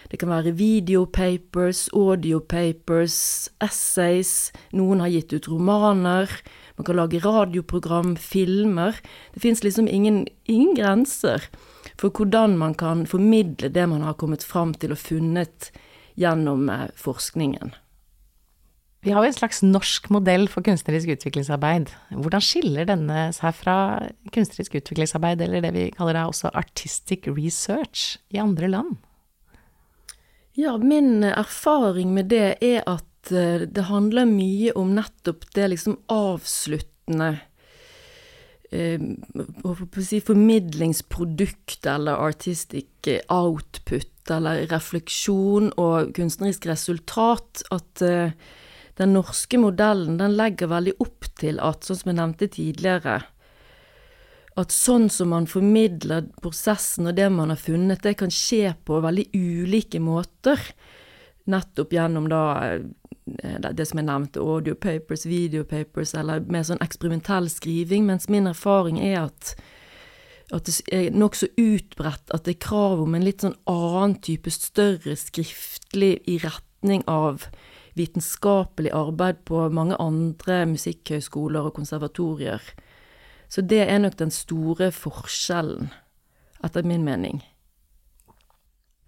Det 0.09 0.21
kan 0.21 0.31
være 0.33 0.55
videopapers, 0.57 1.88
audiopapers, 1.92 3.49
essays. 3.64 4.51
Noen 4.73 5.03
har 5.05 5.12
gitt 5.12 5.35
ut 5.37 5.49
romaner. 5.51 6.33
Man 6.79 6.87
kan 6.88 6.97
lage 6.97 7.21
radioprogram, 7.25 8.14
filmer. 8.16 8.97
Det 9.35 9.42
fins 9.44 9.64
liksom 9.64 9.88
ingen, 9.88 10.25
ingen, 10.49 10.77
grenser 10.79 11.44
for 11.99 12.14
hvordan 12.14 12.57
man 12.61 12.77
kan 12.79 13.05
formidle 13.11 13.68
det 13.75 13.88
man 13.90 14.07
har 14.07 14.16
kommet 14.16 14.47
fram 14.47 14.73
til 14.75 14.94
og 14.94 15.03
funnet 15.03 15.73
gjennom 16.18 16.68
eh, 16.71 16.88
forskningen. 16.97 17.75
Vi 19.07 19.12
har 19.14 19.23
jo 19.23 19.31
en 19.31 19.37
slags 19.37 19.61
norsk 19.62 20.09
modell 20.11 20.49
for 20.51 20.64
kunstnerisk 20.66 21.12
utviklingsarbeid. 21.14 21.92
Hvordan 22.11 22.42
skiller 22.42 22.88
denne 22.88 23.29
seg 23.35 23.55
fra 23.55 23.77
kunstnerisk 24.35 24.81
utviklingsarbeid, 24.81 25.44
eller 25.44 25.62
det 25.62 25.75
vi 25.77 25.85
kaller 25.94 26.18
da 26.18 26.25
også 26.31 26.51
artistic 26.51 27.29
research, 27.31 28.16
i 28.35 28.40
andre 28.42 28.71
land? 28.73 28.97
Ja, 30.59 30.75
min 30.83 31.23
erfaring 31.23 32.11
med 32.16 32.33
det 32.33 32.59
er 32.66 32.83
at 32.90 33.07
Eh, 33.33 33.61
det 33.61 33.88
handler 33.88 34.29
mye 34.29 34.73
om 34.79 34.94
nettopp 34.97 35.47
det 35.55 35.68
liksom 35.75 35.99
avsluttende 36.12 37.31
eh, 38.71 39.01
si 40.05 40.21
formidlingsprodukt 40.25 41.87
eller 41.87 42.25
artistic 42.29 43.11
output 43.33 44.31
eller 44.31 44.66
refleksjon 44.71 45.73
og 45.81 46.14
kunstnerisk 46.16 46.68
resultat. 46.71 47.64
At 47.75 48.05
eh, 48.05 48.37
den 48.99 49.14
norske 49.14 49.61
modellen 49.61 50.18
den 50.21 50.37
legger 50.38 50.73
veldig 50.73 50.97
opp 51.03 51.29
til 51.38 51.61
at, 51.62 51.85
sånn 51.85 52.01
som 52.01 52.12
jeg 52.12 52.21
nevnte 52.21 52.51
tidligere, 52.53 53.21
at 54.59 54.75
sånn 54.75 55.07
som 55.12 55.31
man 55.31 55.47
formidler 55.47 56.27
prosessen 56.42 57.07
og 57.11 57.16
det 57.18 57.29
man 57.31 57.53
har 57.53 57.61
funnet, 57.61 58.03
det 58.03 58.16
kan 58.18 58.33
skje 58.33 58.73
på 58.85 58.99
veldig 59.05 59.29
ulike 59.37 60.01
måter. 60.03 60.59
Nettopp 61.49 61.94
gjennom 61.94 62.27
da 62.29 62.42
Eh, 63.42 63.61
det 63.73 63.87
som 63.87 64.01
jeg 64.01 64.07
nevnte, 64.09 64.40
audio 64.40 64.75
papers, 64.75 65.27
video 65.27 65.64
videopapers, 65.64 66.14
eller 66.18 66.44
mer 66.51 66.64
sånn 66.66 66.83
eksperimentell 66.85 67.49
skriving, 67.53 68.07
mens 68.09 68.29
min 68.33 68.49
erfaring 68.51 69.01
er 69.03 69.27
at, 69.27 69.55
at 70.55 70.68
det 70.68 70.77
er 70.94 71.09
nokså 71.16 71.51
utbredt 71.61 72.33
at 72.35 72.47
det 72.47 72.57
er 72.57 72.66
krav 72.68 73.03
om 73.05 73.16
en 73.16 73.27
litt 73.27 73.44
sånn 73.44 73.59
annen 73.68 74.18
type, 74.25 74.53
større 74.53 75.16
skriftlig 75.18 76.18
i 76.29 76.38
retning 76.44 77.05
av 77.11 77.49
vitenskapelig 77.99 78.92
arbeid 78.94 79.42
på 79.49 79.66
mange 79.75 79.99
andre 80.01 80.62
musikkhøyskoler 80.71 81.66
og 81.66 81.75
konservatorier. 81.81 82.62
Så 83.48 83.64
det 83.64 83.80
er 83.87 84.00
nok 84.02 84.18
den 84.20 84.32
store 84.34 84.90
forskjellen, 84.92 85.88
etter 86.64 86.84
min 86.84 87.04
mening. 87.06 87.40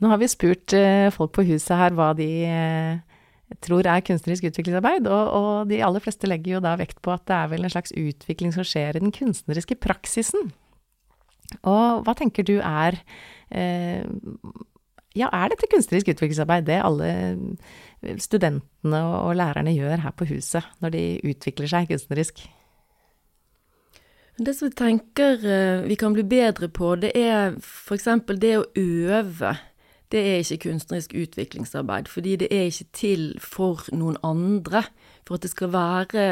Nå 0.01 0.09
har 0.09 0.21
vi 0.21 0.31
spurt 0.33 0.73
eh, 0.77 1.11
folk 1.13 1.35
på 1.37 1.45
huset 1.51 1.77
her 1.77 1.93
hva 1.97 2.13
de 2.17 2.29
eh, 2.49 3.19
tror 3.61 3.85
er 3.85 4.05
kunstnerisk 4.07 4.49
utviklingsarbeid, 4.49 5.09
og, 5.11 5.35
og, 5.37 5.51
de 5.69 5.83
aller 5.85 6.01
fleste 6.01 6.31
legger 6.31 6.57
jo 6.57 6.63
da 6.65 6.73
vekt 6.81 7.03
på 7.05 7.13
at 7.13 7.27
det 7.29 7.37
er 7.37 7.53
vel 7.53 7.67
en 7.67 7.75
slags 7.75 7.93
utvikling 7.93 8.55
som 8.57 8.65
skjer 8.65 8.97
i 8.97 9.05
den 9.05 9.13
kunstneriske 9.13 9.77
praksisen. 9.83 10.53
Og 11.67 12.07
hva 12.07 12.15
tenker 12.17 12.47
du 12.47 12.61
er 12.63 12.97
eh, 13.51 14.07
Ja, 15.19 15.27
er 15.35 15.51
dette 15.51 15.67
kunstnerisk 15.69 16.13
utviklingsarbeid 16.13 16.69
det 16.69 16.79
alle 16.87 17.11
studentene 18.23 19.01
og 19.03 19.35
lærerne 19.37 19.75
gjør 19.75 20.05
her 20.07 20.15
på 20.17 20.29
huset 20.31 20.65
når 20.81 20.95
de 20.95 21.05
utvikler 21.33 21.69
seg 21.69 21.91
kunstnerisk? 21.91 22.45
Det 24.41 24.55
som 24.57 24.71
jeg 24.71 24.77
tenker 24.79 25.43
eh, 25.45 25.83
vi 25.85 25.99
kan 26.01 26.15
bli 26.17 26.23
bedre 26.25 26.71
på, 26.73 26.95
det 26.97 27.11
er 27.19 27.59
f.eks. 27.61 28.07
det 28.41 28.55
å 28.57 28.69
øve. 28.81 29.51
Det 30.11 30.21
er 30.27 30.39
ikke 30.41 30.71
kunstnerisk 30.71 31.13
utviklingsarbeid, 31.13 32.09
fordi 32.09 32.39
det 32.41 32.49
er 32.49 32.71
ikke 32.71 32.87
til 32.97 33.27
for 33.45 33.85
noen 33.93 34.17
andre. 34.25 34.87
For 35.29 35.37
at 35.37 35.45
det 35.45 35.53
skal 35.53 35.75
være 35.75 36.25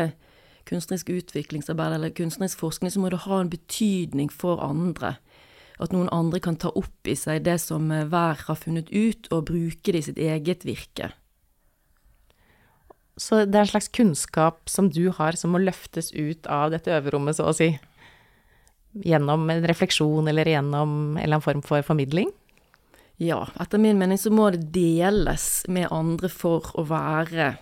kunstnerisk 0.69 1.13
utviklingsarbeid 1.13 1.99
eller 1.99 2.15
kunstnerisk 2.17 2.63
forskning, 2.65 2.95
så 2.95 3.03
må 3.03 3.11
det 3.13 3.27
ha 3.27 3.43
en 3.43 3.53
betydning 3.53 4.33
for 4.33 4.63
andre. 4.65 5.19
At 5.77 5.93
noen 5.93 6.09
andre 6.09 6.41
kan 6.41 6.57
ta 6.57 6.73
opp 6.73 7.07
i 7.07 7.17
seg 7.17 7.45
det 7.45 7.59
som 7.61 7.93
eh, 7.93 8.09
hver 8.09 8.41
har 8.49 8.57
funnet 8.57 8.89
ut, 8.89 9.29
og 9.37 9.51
bruke 9.53 9.93
det 9.93 10.01
i 10.01 10.07
sitt 10.09 10.23
eget 10.31 10.65
virke. 10.65 11.13
Så 13.21 13.45
det 13.45 13.53
er 13.53 13.67
en 13.67 13.73
slags 13.75 13.93
kunnskap 13.93 14.65
som 14.71 14.89
du 14.89 15.11
har, 15.13 15.37
som 15.37 15.53
må 15.53 15.61
løftes 15.61 16.15
ut 16.17 16.49
av 16.49 16.73
dette 16.73 16.97
øverommet, 16.97 17.37
så 17.37 17.51
å 17.51 17.55
si? 17.57 17.75
Gjennom 18.93 19.51
en 19.53 19.67
refleksjon 19.69 20.29
eller 20.31 20.49
gjennom 20.49 20.91
en 21.17 21.23
eller 21.23 21.39
annen 21.39 21.45
form 21.45 21.63
for 21.63 21.85
formidling? 21.87 22.31
Ja, 23.19 23.49
etter 23.61 23.81
min 23.83 23.99
mening 23.99 24.19
så 24.19 24.31
må 24.31 24.49
det 24.55 24.69
deles 24.75 25.65
med 25.69 25.91
andre 25.95 26.31
for 26.31 26.71
å 26.79 26.85
være 26.89 27.57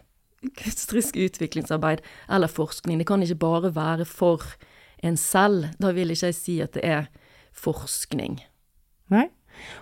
kunstnerisk 0.60 1.16
utviklingsarbeid 1.16 2.02
eller 2.28 2.52
forskning. 2.52 3.00
Det 3.00 3.08
kan 3.08 3.24
ikke 3.24 3.40
bare 3.40 3.72
være 3.74 4.04
for 4.08 4.44
en 5.04 5.16
selv. 5.16 5.70
Da 5.80 5.94
vil 5.96 6.12
ikke 6.12 6.30
jeg 6.30 6.38
si 6.38 6.58
at 6.64 6.76
det 6.76 6.84
er 6.84 7.08
forskning. 7.56 8.38
Nei. 9.12 9.26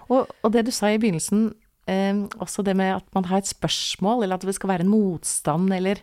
Og, 0.06 0.30
og 0.30 0.54
det 0.54 0.66
du 0.68 0.72
sa 0.74 0.92
i 0.92 1.00
begynnelsen, 1.02 1.48
eh, 1.90 2.22
også 2.38 2.62
det 2.62 2.76
med 2.78 2.94
at 3.00 3.10
man 3.16 3.26
har 3.26 3.42
et 3.42 3.50
spørsmål, 3.50 4.22
eller 4.22 4.38
at 4.38 4.46
det 4.46 4.54
skal 4.54 4.70
være 4.70 4.86
en 4.86 4.94
motstand, 4.94 5.74
eller 5.74 5.98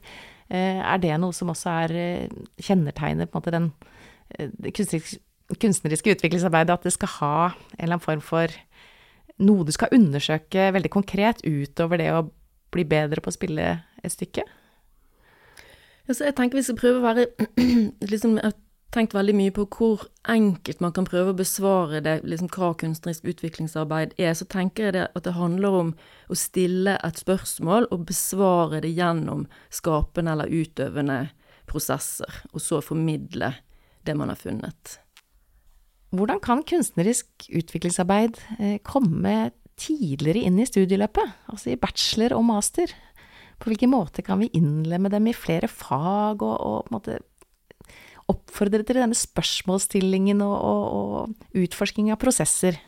eh, 0.52 0.84
er 0.84 1.00
det 1.00 1.16
noe 1.22 1.36
som 1.36 1.54
også 1.54 1.76
er 1.86 1.96
eh, 1.96 2.40
kjennetegner 2.60 3.32
på 3.32 3.38
en 3.38 3.40
måte 3.40 3.56
den 3.56 3.72
eh, 4.36 4.52
kunstneriske, 4.68 5.24
kunstneriske 5.60 6.16
utviklingsarbeidet, 6.16 6.74
at 6.74 6.88
det 6.88 6.94
skal 6.96 7.16
ha 7.20 7.36
en 7.52 7.80
eller 7.80 7.98
annen 7.98 8.06
form 8.06 8.24
for 8.24 8.54
noe 9.42 9.66
du 9.66 9.72
skal 9.74 9.94
undersøke 9.96 10.70
veldig 10.76 10.92
konkret 10.94 11.42
utover 11.46 12.02
det 12.02 12.12
å 12.14 12.26
bli 12.72 12.86
bedre 12.88 13.24
på 13.24 13.32
å 13.32 13.36
spille 13.36 13.70
et 14.02 14.14
stykke? 14.14 14.46
Altså, 16.08 16.26
jeg 16.28 16.36
tenker 16.38 16.60
vi 16.60 16.66
skal 16.66 16.80
prøve 16.80 17.00
å 17.00 17.06
være 17.06 17.28
liksom, 18.12 18.38
Jeg 18.40 18.50
har 18.50 18.58
tenkt 18.92 19.14
veldig 19.16 19.36
mye 19.38 19.54
på 19.56 19.66
hvor 19.72 20.06
enkelt 20.30 20.82
man 20.84 20.94
kan 20.96 21.08
prøve 21.08 21.32
å 21.32 21.38
besvare 21.38 22.02
det, 22.04 22.18
liksom 22.28 22.50
hva 22.52 22.74
kunstnerisk 22.80 23.30
utviklingsarbeid 23.32 24.18
er. 24.20 24.34
Så 24.36 24.48
tenker 24.52 24.90
jeg 24.90 24.98
det 24.98 25.06
at 25.08 25.28
det 25.28 25.38
handler 25.38 25.78
om 25.84 25.94
å 26.28 26.38
stille 26.40 26.98
et 27.00 27.22
spørsmål 27.22 27.88
og 27.92 28.08
besvare 28.10 28.82
det 28.84 28.92
gjennom 28.98 29.46
skapende 29.72 30.36
eller 30.36 30.52
utøvende 30.52 31.22
prosesser, 31.72 32.42
og 32.52 32.60
så 32.60 32.82
formidle 32.84 33.54
det 34.04 34.18
man 34.18 34.34
har 34.34 34.40
funnet. 34.40 34.98
Hvordan 36.12 36.42
kan 36.44 36.64
kunstnerisk 36.68 37.48
utviklingsarbeid 37.56 38.40
eh, 38.60 38.78
komme 38.84 39.52
tidligere 39.80 40.44
inn 40.46 40.60
i 40.60 40.68
studieløpet, 40.68 41.38
altså 41.52 41.72
i 41.72 41.80
bachelor 41.80 42.36
og 42.36 42.46
master? 42.50 42.92
På 43.62 43.72
hvilken 43.72 43.94
måte 43.94 44.24
kan 44.26 44.42
vi 44.42 44.52
innlemme 44.58 45.12
dem 45.14 45.30
i 45.32 45.38
flere 45.38 45.70
fag, 45.72 46.44
og, 46.44 46.56
og 46.58 46.88
på 46.88 46.92
en 46.92 46.98
måte 46.98 47.20
oppfordre 48.32 48.84
til 48.86 49.00
denne 49.00 49.18
spørsmålsstillingen 49.18 50.44
og, 50.46 50.56
og, 50.56 50.84
og 51.00 51.62
utforsking 51.64 52.12
av 52.12 52.20
prosesser? 52.22 52.80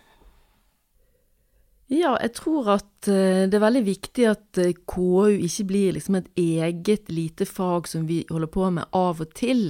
Ja, 1.93 2.15
jeg 2.17 2.31
tror 2.39 2.69
at 2.77 3.09
uh, 3.11 3.43
det 3.47 3.57
er 3.57 3.63
veldig 3.63 3.83
viktig 3.85 4.27
at 4.29 4.61
uh, 4.61 4.71
KU 4.87 5.27
ikke 5.35 5.67
blir 5.69 5.97
liksom 5.97 6.17
et 6.19 6.29
eget 6.39 7.11
lite 7.11 7.45
fag 7.47 7.89
som 7.91 8.07
vi 8.09 8.23
holder 8.31 8.51
på 8.51 8.69
med 8.79 8.87
av 8.97 9.21
og 9.21 9.35
til, 9.37 9.69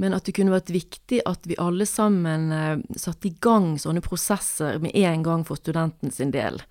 men 0.00 0.14
at 0.16 0.26
det 0.26 0.34
kunne 0.36 0.54
vært 0.54 0.72
viktig 0.72 1.20
at 1.28 1.44
vi 1.48 1.58
alle 1.60 1.86
sammen 1.88 2.48
uh, 2.52 2.76
satte 2.96 3.28
i 3.28 3.36
gang 3.44 3.74
sånne 3.80 4.04
prosesser 4.04 4.80
med 4.82 4.96
en 4.96 5.24
gang 5.26 5.44
for 5.48 5.60
studenten 5.60 6.14
sin 6.14 6.32
del. 6.34 6.62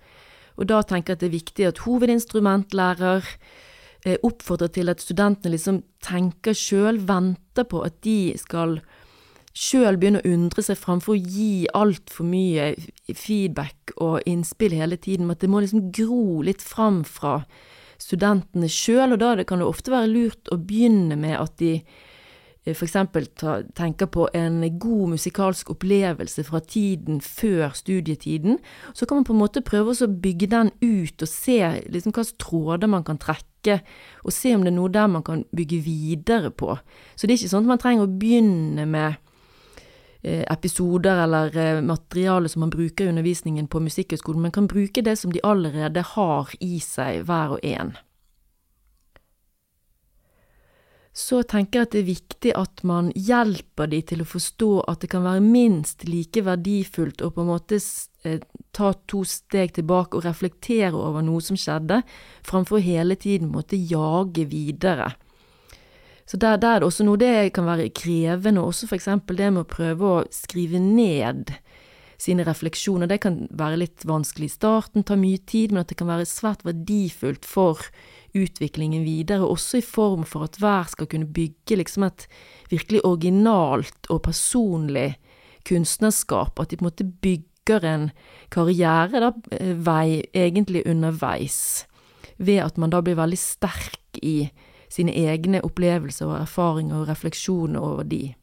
Og 0.58 0.68
da 0.68 0.82
tenker 0.84 1.12
jeg 1.12 1.16
at 1.16 1.22
det 1.22 1.28
er 1.30 1.38
viktig 1.38 1.68
at 1.68 1.80
hovedinstrumentlærer 1.86 3.28
eh, 4.04 4.18
oppfordrer 4.20 4.68
til 4.74 4.92
at 4.92 5.00
studentene 5.00 5.54
liksom 5.54 5.78
tenker 6.04 6.52
sjøl, 6.52 7.00
venter 7.08 7.64
på 7.64 7.80
at 7.86 8.02
de 8.04 8.34
skal 8.36 8.76
sjøl 9.56 9.96
begynne 10.00 10.20
å 10.20 10.28
undre 10.28 10.64
seg 10.64 10.76
framfor 10.80 11.16
å 11.16 11.22
gi 11.22 11.64
altfor 11.76 12.28
mye 12.28 12.68
feedback 13.16 13.94
og 13.96 14.28
innspill 14.28 14.76
hele 14.76 15.00
tiden, 15.00 15.32
at 15.32 15.40
det 15.40 15.48
må 15.52 15.64
liksom 15.64 15.88
gro 15.88 16.44
litt 16.44 16.60
fram 16.64 17.00
fra 17.08 17.38
studentene 17.96 18.68
sjøl, 18.68 19.14
og 19.14 19.24
da 19.24 19.34
kan 19.48 19.64
det 19.64 19.72
ofte 19.72 19.92
være 19.94 20.12
lurt 20.12 20.52
å 20.52 20.60
begynne 20.60 21.16
med 21.16 21.38
at 21.40 21.56
de 21.64 21.78
Eh, 21.80 22.11
f.eks. 22.64 22.92
tenker 23.74 24.06
på 24.06 24.28
en 24.34 24.78
god 24.78 25.08
musikalsk 25.16 25.70
opplevelse 25.74 26.44
fra 26.46 26.60
tiden 26.60 27.20
før 27.20 27.74
studietiden, 27.74 28.58
så 28.94 29.06
kan 29.06 29.18
man 29.18 29.24
på 29.24 29.34
en 29.34 29.40
måte 29.40 29.64
prøve 29.66 29.96
å 29.96 30.06
bygge 30.06 30.46
den 30.52 30.70
ut 30.82 31.22
og 31.22 31.28
se 31.30 31.58
liksom 31.90 32.14
hvilke 32.14 32.38
tråder 32.38 32.90
man 32.90 33.02
kan 33.04 33.18
trekke, 33.18 33.80
og 34.22 34.34
se 34.34 34.54
om 34.54 34.62
det 34.62 34.70
er 34.70 34.78
noe 34.78 34.94
der 34.94 35.10
man 35.10 35.26
kan 35.26 35.44
bygge 35.50 35.82
videre 35.82 36.50
på. 36.50 36.76
Så 37.16 37.26
det 37.26 37.34
er 37.34 37.42
ikke 37.42 37.52
sånn 37.56 37.66
at 37.66 37.72
man 37.74 37.82
trenger 37.82 38.06
å 38.06 38.14
begynne 38.22 38.86
med 38.86 39.18
eh, 40.22 40.46
episoder 40.46 41.24
eller 41.24 41.58
eh, 41.58 41.82
materiale 41.82 42.50
som 42.50 42.62
man 42.62 42.74
bruker 42.74 43.08
i 43.08 43.14
undervisningen 43.14 43.66
på 43.66 43.82
Musikkhøgskolen, 43.82 44.46
men 44.46 44.54
kan 44.54 44.70
bruke 44.70 45.02
det 45.02 45.18
som 45.18 45.34
de 45.34 45.42
allerede 45.42 46.06
har 46.14 46.54
i 46.62 46.78
seg, 46.78 47.24
hver 47.26 47.58
og 47.58 47.66
en 47.74 47.96
så 51.12 51.42
tenker 51.44 51.78
jeg 51.78 51.86
at 51.86 51.92
det 51.92 52.00
er 52.00 52.08
viktig 52.08 52.52
at 52.56 52.82
man 52.88 53.10
hjelper 53.12 53.90
de 53.92 53.98
til 54.08 54.22
å 54.24 54.28
forstå 54.28 54.70
at 54.88 55.02
det 55.04 55.10
kan 55.12 55.26
være 55.26 55.42
minst 55.44 56.06
like 56.08 56.40
verdifullt 56.46 57.20
å 57.20 57.28
på 57.34 57.44
en 57.44 57.50
måte 57.50 57.76
eh, 58.24 58.40
ta 58.72 58.92
to 59.12 59.20
steg 59.28 59.74
tilbake 59.76 60.16
og 60.16 60.24
reflektere 60.24 60.96
over 60.96 61.24
noe 61.24 61.44
som 61.44 61.58
skjedde, 61.60 62.00
framfor 62.48 62.80
hele 62.80 63.18
tiden 63.20 63.52
måtte 63.52 63.76
jage 63.76 64.46
videre. 64.48 65.10
Så 66.24 66.38
der, 66.40 66.56
der, 66.56 66.78
er 66.78 66.80
det 66.80 66.88
også 66.88 67.04
noe 67.04 67.20
det 67.20 67.52
kan 67.52 67.68
være 67.68 67.90
krevende, 67.92 68.64
også 68.64 68.88
for 68.88 68.96
eksempel 68.96 69.36
det 69.36 69.50
med 69.52 69.66
å 69.66 69.68
prøve 69.68 70.08
å 70.08 70.24
skrive 70.32 70.80
ned 70.80 71.52
sine 72.22 72.44
refleksjoner. 72.46 73.10
Det 73.10 73.20
kan 73.24 73.42
være 73.50 73.80
litt 73.82 74.06
vanskelig 74.06 74.50
i 74.50 74.54
starten, 74.54 75.04
ta 75.06 75.16
mye 75.18 75.40
tid, 75.48 75.72
men 75.72 75.82
at 75.82 75.90
det 75.90 75.98
kan 76.00 76.10
være 76.10 76.28
svært 76.28 76.64
verdifullt 76.66 77.46
for 77.48 77.82
utviklingen 78.38 79.04
videre, 79.04 79.44
også 79.44 79.80
i 79.80 79.84
form 79.84 80.24
for 80.28 80.46
at 80.46 80.58
hver 80.62 80.88
skal 80.92 81.08
kunne 81.10 81.28
bygge 81.28 81.78
liksom 81.80 82.06
et 82.06 82.26
virkelig 82.72 83.02
originalt 83.04 84.08
og 84.08 84.22
personlig 84.28 85.12
kunstnerskap, 85.68 86.58
at 86.60 86.70
de 86.70 86.78
på 86.78 86.84
en 86.84 86.90
måte 86.90 87.08
bygger 87.24 87.86
en 87.86 88.10
karriere, 88.54 89.20
da, 89.22 89.32
eh, 89.58 89.74
vei, 89.74 90.22
egentlig 90.34 90.86
underveis, 90.86 91.86
ved 92.38 92.62
at 92.64 92.78
man 92.78 92.90
da 92.90 93.02
blir 93.02 93.18
veldig 93.18 93.38
sterk 93.38 94.22
i 94.22 94.50
sine 94.92 95.12
egne 95.12 95.62
opplevelser 95.64 96.28
og 96.28 96.40
erfaringer 96.42 97.02
og 97.02 97.08
refleksjoner 97.08 97.80
over 97.80 98.04
de. 98.04 98.34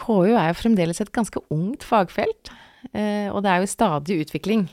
KU 0.00 0.32
er 0.32 0.50
jo 0.50 0.58
fremdeles 0.58 1.02
et 1.02 1.12
ganske 1.14 1.42
ungt 1.52 1.84
fagfelt, 1.86 2.52
eh, 2.94 3.28
og 3.28 3.44
det 3.44 3.52
er 3.52 3.62
jo 3.62 3.70
stadig 3.70 4.20
utvikling. 4.24 4.68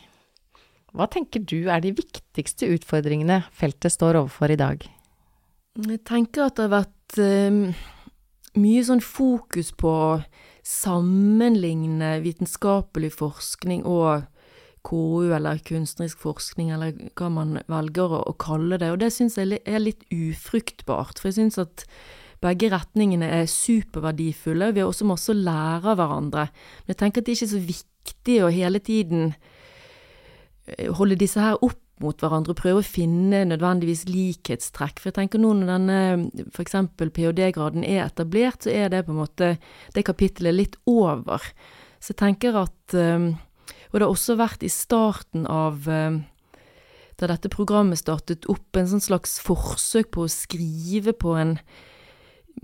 Hva 0.95 1.09
tenker 1.11 1.43
du 1.43 1.67
er 1.69 1.83
de 1.83 1.93
viktigste 1.93 2.69
utfordringene 2.73 3.43
feltet 3.53 3.93
står 3.93 4.21
overfor 4.21 4.53
i 4.53 4.59
dag? 4.59 4.85
Jeg 5.77 6.01
tenker 6.07 6.47
at 6.47 6.57
det 6.57 6.65
har 6.65 6.73
vært 6.73 7.19
um, 7.21 7.59
mye 8.57 8.85
sånn 8.87 9.03
fokus 9.03 9.69
på 9.77 9.91
å 9.91 10.07
sammenligne 10.67 12.17
vitenskapelig 12.23 13.11
forskning 13.19 13.85
og 13.87 14.25
KU 14.87 15.33
eller 15.35 15.59
kunstnerisk 15.67 16.21
forskning, 16.23 16.71
eller 16.71 16.95
hva 17.19 17.29
man 17.33 17.57
velger 17.67 18.13
å 18.21 18.33
kalle 18.39 18.79
det, 18.79 18.89
og 18.93 19.01
det 19.03 19.11
syns 19.15 19.37
jeg 19.39 19.59
er 19.67 19.83
litt 19.83 20.05
ufruktbart. 20.13 21.19
For 21.19 21.29
jeg 21.29 21.41
syns 21.41 21.59
at 21.61 21.85
begge 22.43 22.69
retningene 22.73 23.29
er 23.41 23.51
superverdifulle. 23.51 24.71
Vi 24.73 24.83
har 24.83 24.91
også 24.91 25.07
masse 25.09 25.33
å 25.33 25.37
lære 25.37 25.93
av 25.93 26.01
hverandre. 26.01 26.49
Men 26.85 26.93
jeg 26.93 26.99
tenker 27.01 27.23
at 27.23 27.29
det 27.29 27.37
ikke 27.37 27.47
er 27.47 27.53
så 27.55 27.63
viktig 27.71 28.41
å 28.43 28.51
hele 28.53 28.81
tiden 28.83 29.31
Eh, 30.67 30.91
holde 30.99 31.17
disse 31.19 31.41
her 31.41 31.59
opp 31.63 31.79
mot 32.03 32.19
hverandre 32.21 32.53
og 32.53 32.59
prøve 32.59 32.83
å 32.83 32.85
finne 32.85 33.41
nødvendigvis 33.47 34.03
likhetstrekk. 34.11 34.99
For 34.99 35.09
jeg 35.09 35.17
tenker 35.17 35.41
nå 35.41 35.53
når 35.57 35.71
denne 35.71 35.99
f.eks. 36.53 36.75
ph.d.-graden 36.99 37.85
er 37.87 38.03
etablert, 38.03 38.65
så 38.65 38.73
er 38.75 38.91
det 38.93 39.05
på 39.07 39.15
en 39.15 39.21
måte 39.23 39.53
det 39.95 40.05
kapittelet 40.05 40.57
litt 40.57 40.77
over. 40.89 41.41
Så 41.97 42.13
jeg 42.13 42.21
tenker 42.21 42.59
at 42.65 42.97
eh, 42.97 43.33
Og 43.87 43.95
det 43.95 44.03
har 44.03 44.11
også 44.11 44.35
vært 44.35 44.65
i 44.67 44.69
starten 44.69 45.45
av 45.47 45.87
eh, 45.87 46.19
da 47.17 47.29
dette 47.31 47.49
programmet 47.49 47.97
startet 47.97 48.45
opp, 48.51 48.75
en 48.75 48.89
sånn 48.91 49.01
slags 49.01 49.39
forsøk 49.41 50.11
på 50.13 50.25
å 50.25 50.29
skrive 50.29 51.15
på 51.15 51.37
en 51.39 51.55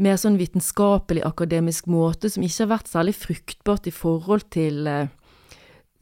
mer 0.02 0.18
sånn 0.18 0.40
vitenskapelig, 0.40 1.24
akademisk 1.28 1.90
måte 1.92 2.32
som 2.32 2.46
ikke 2.46 2.64
har 2.64 2.72
vært 2.78 2.90
særlig 2.90 3.14
fruktbart 3.18 3.90
i 3.90 3.94
forhold 3.94 4.48
til 4.54 4.88
eh, 4.90 5.12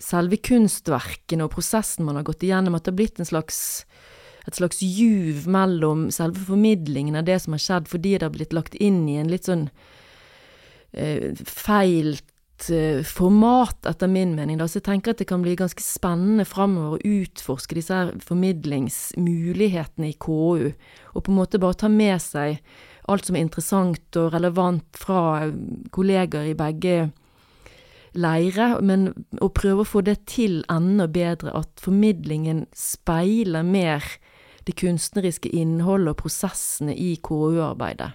selve 0.02 0.40
kunstverkene 0.42 1.46
og 1.46 1.54
prosessen 1.56 2.08
man 2.08 2.20
har 2.20 2.28
gått 2.28 2.46
igjennom, 2.46 2.76
at 2.78 2.86
det 2.86 2.94
har 2.94 3.00
blitt 3.02 3.22
slags, 3.28 3.62
et 4.48 4.58
slags 4.58 4.82
juv 4.82 5.48
mellom 5.52 6.10
selve 6.14 6.42
formidlingen 6.48 7.20
av 7.20 7.28
det 7.28 7.40
som 7.44 7.58
har 7.58 7.64
skjedd, 7.64 7.90
fordi 7.92 8.18
det 8.18 8.28
har 8.28 8.36
blitt 8.36 8.56
lagt 8.58 8.78
inn 8.80 9.04
i 9.10 9.20
en 9.22 9.32
litt 9.32 9.50
sånn 9.50 9.68
eh, 10.94 11.36
feilt 11.46 12.70
eh, 12.72 13.02
format, 13.06 13.84
etter 13.92 14.10
min 14.12 14.38
mening. 14.38 14.62
Da. 14.62 14.70
Så 14.70 14.80
jeg 14.80 14.88
tenker 14.88 15.14
at 15.14 15.22
det 15.22 15.30
kan 15.30 15.44
bli 15.44 15.58
ganske 15.60 15.84
spennende 15.84 16.48
framover 16.48 16.98
å 16.98 17.18
utforske 17.22 17.78
disse 17.78 17.98
her 17.98 18.16
formidlingsmulighetene 18.24 20.14
i 20.14 20.18
KU, 20.18 20.72
og 21.12 21.20
på 21.20 21.34
en 21.34 21.42
måte 21.44 21.62
bare 21.62 21.84
ta 21.84 21.92
med 21.92 22.18
seg 22.24 22.64
alt 23.10 23.26
som 23.26 23.38
er 23.38 23.46
interessant 23.46 24.20
og 24.20 24.34
relevant 24.36 25.00
fra 25.00 25.50
kolleger 25.96 26.52
i 26.52 26.58
begge 26.58 26.96
leire, 28.12 28.74
men 28.84 29.12
å 29.42 29.50
prøve 29.56 29.86
å 29.86 29.88
få 29.88 30.04
det 30.06 30.18
til 30.30 30.62
enda 30.72 31.08
bedre, 31.08 31.54
at 31.56 31.82
formidlingen 31.82 32.66
speiler 32.76 33.64
mer 33.66 34.06
det 34.68 34.76
kunstneriske 34.78 35.50
innholdet 35.58 36.14
og 36.14 36.20
prosessene 36.22 36.94
i 36.94 37.16
KU-arbeidet. 37.24 38.12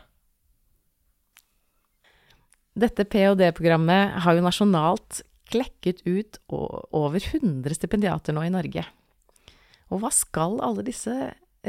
Dette 2.76 3.06
ph.d.-programmet 3.08 4.20
har 4.20 4.36
jo 4.36 4.44
nasjonalt 4.44 5.22
klekket 5.48 6.02
ut 6.04 6.36
over 6.52 7.22
100 7.22 7.72
stipendiater 7.78 8.36
nå 8.36 8.44
i 8.44 8.52
Norge. 8.52 8.84
Og 9.88 10.02
hva 10.02 10.10
skal 10.12 10.58
alle 10.64 10.84
disse 10.84 11.14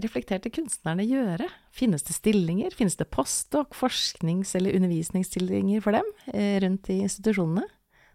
reflekterte 0.03 0.51
kunstnerne 0.53 1.05
gjøre? 1.07 1.47
Finnes 1.75 2.05
det 2.07 2.15
stillinger, 2.17 2.75
finnes 2.75 2.97
det 2.99 3.10
postdok, 3.13 3.75
forsknings- 3.77 4.53
eller 4.57 4.75
undervisningsstillinger 4.77 5.83
for 5.83 5.97
dem 5.97 6.10
eh, 6.33 6.57
rundt 6.63 6.89
i 6.93 7.01
institusjonene? 7.05 7.65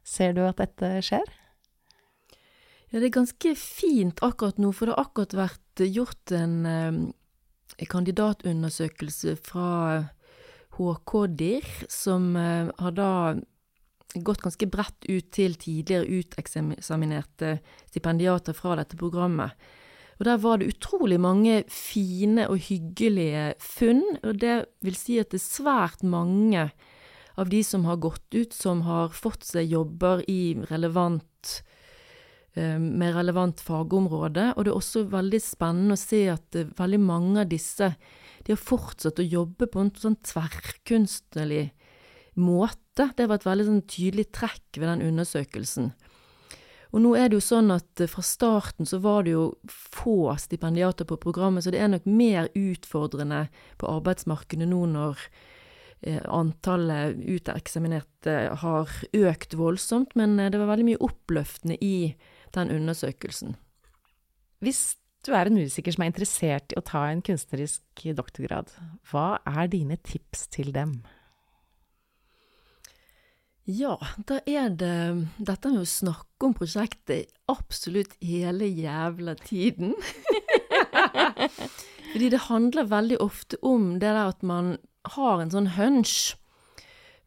Ser 0.04 0.34
du 0.36 0.42
at 0.46 0.60
dette 0.62 0.94
skjer? 1.04 1.28
Ja, 2.92 3.00
det 3.00 3.08
er 3.08 3.18
ganske 3.20 3.54
fint 3.56 4.20
akkurat 4.24 4.58
nå, 4.60 4.72
for 4.76 4.88
det 4.88 4.96
har 4.96 5.06
akkurat 5.06 5.36
vært 5.38 5.84
gjort 5.86 6.34
en 6.36 6.56
eh, 6.68 7.86
kandidatundersøkelse 7.88 9.38
fra 9.46 9.70
HK-DIR, 10.76 11.70
som 11.88 12.34
eh, 12.36 12.68
har 12.78 12.96
da 12.98 13.12
gått 14.20 14.42
ganske 14.44 14.68
bredt 14.68 15.06
ut 15.08 15.30
til 15.32 15.54
tidligere 15.56 16.20
uteksaminerte 16.20 17.54
stipendiater 17.88 18.56
fra 18.56 18.76
dette 18.80 18.98
programmet. 19.00 19.56
Og 20.22 20.26
der 20.28 20.38
var 20.38 20.60
det 20.60 20.68
utrolig 20.70 21.16
mange 21.18 21.64
fine 21.66 22.44
og 22.46 22.60
hyggelige 22.62 23.56
funn, 23.58 24.04
og 24.22 24.36
det 24.38 24.60
vil 24.86 24.94
si 24.94 25.16
at 25.18 25.32
det 25.34 25.40
er 25.40 25.48
svært 25.48 26.04
mange 26.06 26.68
av 27.34 27.50
de 27.50 27.62
som 27.66 27.88
har 27.88 27.98
gått 27.98 28.30
ut, 28.30 28.54
som 28.54 28.84
har 28.86 29.10
fått 29.10 29.42
seg 29.48 29.66
jobber 29.74 30.22
i 30.30 30.54
relevant 30.70 31.26
med 32.54 33.16
relevant 33.16 33.58
fagområde, 33.64 34.52
og 34.54 34.62
det 34.62 34.70
er 34.70 34.78
også 34.78 35.06
veldig 35.10 35.40
spennende 35.42 35.96
å 35.96 36.02
se 36.04 36.20
at 36.30 36.58
veldig 36.78 37.00
mange 37.02 37.42
av 37.42 37.50
disse 37.50 37.88
de 38.44 38.52
har 38.52 38.62
fortsatt 38.62 39.18
å 39.18 39.26
jobbe 39.26 39.66
på 39.72 39.82
en 39.82 39.90
sånn 39.96 40.20
tverrkunstnerlig 40.22 41.64
måte. 42.38 43.08
Det 43.16 43.26
var 43.26 43.40
et 43.40 43.48
veldig 43.48 43.68
sånn 43.72 43.84
tydelig 43.90 44.28
trekk 44.36 44.78
ved 44.78 44.86
den 44.86 45.04
undersøkelsen. 45.08 45.90
Og 46.92 47.00
nå 47.00 47.14
er 47.16 47.30
det 47.30 47.38
jo 47.38 47.44
sånn 47.44 47.72
at 47.72 48.02
fra 48.12 48.22
starten 48.24 48.88
så 48.88 49.00
var 49.00 49.24
det 49.24 49.32
jo 49.32 49.46
få 49.68 50.34
stipendiater 50.40 51.08
på 51.08 51.16
programmet, 51.22 51.64
så 51.64 51.72
det 51.72 51.80
er 51.80 51.88
nok 51.88 52.04
mer 52.04 52.50
utfordrende 52.58 53.46
på 53.80 53.88
arbeidsmarkedet 53.88 54.68
nå 54.68 54.82
når 54.92 55.22
eh, 56.04 56.20
antallet 56.28 57.16
uteksaminerte 57.16 58.36
har 58.60 58.92
økt 59.16 59.56
voldsomt, 59.56 60.12
men 60.20 60.36
det 60.36 60.60
var 60.60 60.68
veldig 60.74 60.90
mye 60.90 61.04
oppløftende 61.08 61.80
i 61.80 62.12
den 62.52 62.74
undersøkelsen. 62.76 63.56
Hvis 64.60 64.84
du 65.24 65.32
er 65.32 65.48
en 65.48 65.56
musiker 65.56 65.94
som 65.94 66.04
er 66.04 66.12
interessert 66.12 66.74
i 66.74 66.78
å 66.78 66.84
ta 66.84 67.06
en 67.08 67.24
kunstnerisk 67.24 68.04
doktorgrad, 68.18 68.68
hva 69.08 69.40
er 69.48 69.72
dine 69.72 69.96
tips 70.04 70.48
til 70.52 70.74
dem? 70.74 70.98
Ja, 73.64 73.94
da 74.26 74.40
er 74.42 74.72
det 74.74 74.94
dette 75.38 75.70
med 75.70 75.84
å 75.84 75.86
snakke 75.86 76.48
om 76.48 76.54
prosjektet 76.58 77.30
absolutt 77.46 78.16
hele 78.18 78.66
jævla 78.66 79.36
tiden. 79.38 79.94
Fordi 82.12 82.30
det 82.32 82.40
handler 82.48 82.90
veldig 82.90 83.20
ofte 83.22 83.60
om 83.62 84.00
det 84.02 84.10
der 84.10 84.32
at 84.32 84.42
man 84.42 84.74
har 85.14 85.42
en 85.42 85.52
sånn 85.54 85.70
hunch, 85.76 86.34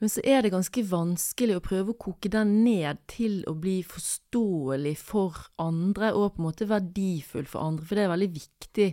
men 0.04 0.12
så 0.12 0.19
er 0.28 0.43
det 0.43 0.52
ganske 0.52 0.84
vanskelig 0.89 1.56
å 1.56 1.63
prøve 1.63 1.93
å 1.93 2.02
koke 2.04 2.28
den 2.32 2.52
ned 2.65 3.00
til 3.08 3.39
å 3.48 3.56
bli 3.56 3.78
forståelig 3.88 4.98
for 5.00 5.39
andre, 5.63 6.12
og 6.12 6.36
på 6.36 6.43
en 6.43 6.50
måte 6.50 6.67
verdifull 6.67 7.48
for 7.48 7.63
andre, 7.63 7.88
for 7.88 7.95
det 7.95 8.04
er 8.04 8.12
veldig 8.12 8.32
viktig 8.36 8.89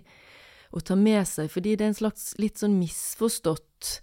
å 0.72 0.80
ta 0.86 0.94
med 0.94 1.26
seg, 1.28 1.50
fordi 1.50 1.74
det 1.74 1.88
er 1.88 1.90
en 1.90 2.00
slags 2.04 2.30
litt 2.38 2.62
sånn 2.62 2.78
misforstått 2.78 3.96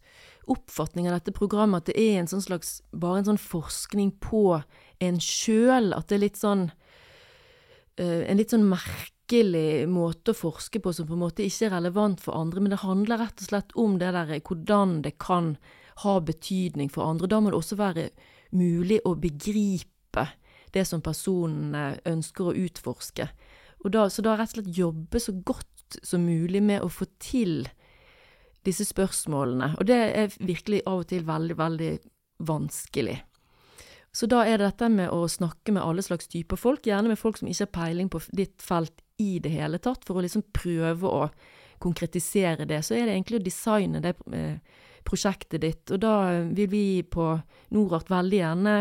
oppfatning 0.51 1.09
av 1.09 1.17
dette 1.17 1.35
programmet, 1.35 1.83
at 1.83 1.91
det 1.91 2.01
er 2.01 2.19
en 2.19 2.29
sånn 2.29 2.43
slags, 2.45 2.79
bare 2.91 3.21
en 3.21 3.31
sånn 3.31 3.41
forskning 3.41 4.13
på 4.23 4.43
en 5.03 5.21
sjøl, 5.23 5.93
at 5.95 6.09
det 6.09 6.17
er 6.17 6.25
litt 6.25 6.39
sånn 6.39 6.69
uh, 6.69 8.21
En 8.25 8.39
litt 8.39 8.53
sånn 8.53 8.67
merkelig 8.69 9.85
måte 9.91 10.33
å 10.33 10.37
forske 10.37 10.81
på 10.81 10.93
som 10.95 11.07
på 11.07 11.17
en 11.17 11.23
måte 11.25 11.45
ikke 11.45 11.67
er 11.67 11.75
relevant 11.77 12.21
for 12.23 12.37
andre, 12.39 12.63
men 12.63 12.73
det 12.73 12.81
handler 12.85 13.21
rett 13.21 13.43
og 13.43 13.51
slett 13.51 13.75
om 13.77 13.97
det 14.01 14.13
der 14.15 14.33
hvordan 14.39 15.01
det 15.05 15.17
kan 15.21 15.55
ha 16.05 16.19
betydning 16.23 16.89
for 16.89 17.03
andre. 17.05 17.27
Da 17.27 17.41
må 17.43 17.51
det 17.51 17.59
også 17.59 17.77
være 17.79 18.09
mulig 18.55 19.01
å 19.05 19.17
begripe 19.19 20.25
det 20.73 20.85
som 20.87 21.03
personen 21.03 21.99
ønsker 22.07 22.49
å 22.49 22.55
utforske. 22.55 23.27
Da, 23.83 24.07
så 24.11 24.23
da 24.23 24.35
rett 24.35 24.53
og 24.53 24.59
slett 24.59 24.79
jobbe 24.79 25.21
så 25.23 25.35
godt 25.45 25.99
som 26.03 26.25
mulig 26.27 26.61
med 26.63 26.83
å 26.83 26.89
få 26.91 27.07
til 27.21 27.67
disse 28.69 28.87
spørsmålene. 28.87 29.73
Og 29.79 29.89
det 29.89 29.97
er 29.97 30.37
virkelig 30.39 30.83
av 30.85 31.03
og 31.03 31.09
til 31.11 31.25
veldig, 31.27 31.57
veldig 31.59 31.91
vanskelig. 32.47 33.17
Så 34.11 34.25
da 34.29 34.41
er 34.47 34.57
det 34.57 34.71
dette 34.71 34.89
med 34.89 35.11
å 35.13 35.27
snakke 35.29 35.73
med 35.75 35.85
alle 35.85 36.03
slags 36.05 36.29
typer 36.31 36.57
folk, 36.57 36.87
gjerne 36.87 37.11
med 37.11 37.19
folk 37.19 37.37
som 37.37 37.49
ikke 37.49 37.67
har 37.67 37.75
peiling 37.75 38.09
på 38.09 38.21
ditt 38.33 38.63
felt 38.65 39.03
i 39.21 39.37
det 39.43 39.51
hele 39.53 39.77
tatt, 39.83 40.05
for 40.07 40.17
å 40.17 40.23
liksom 40.25 40.47
prøve 40.55 41.09
å 41.09 41.27
konkretisere 41.79 42.65
det. 42.67 42.81
Så 42.83 42.97
er 42.97 43.05
det 43.05 43.15
egentlig 43.15 43.39
å 43.39 43.45
designe 43.45 44.01
det 44.03 44.15
eh, 44.35 44.57
prosjektet 45.07 45.61
ditt. 45.63 45.85
Og 45.93 46.01
da 46.01 46.15
vil 46.49 46.69
vi 46.71 46.83
på 47.03 47.31
Norart 47.75 48.09
veldig 48.11 48.41
gjerne 48.41 48.75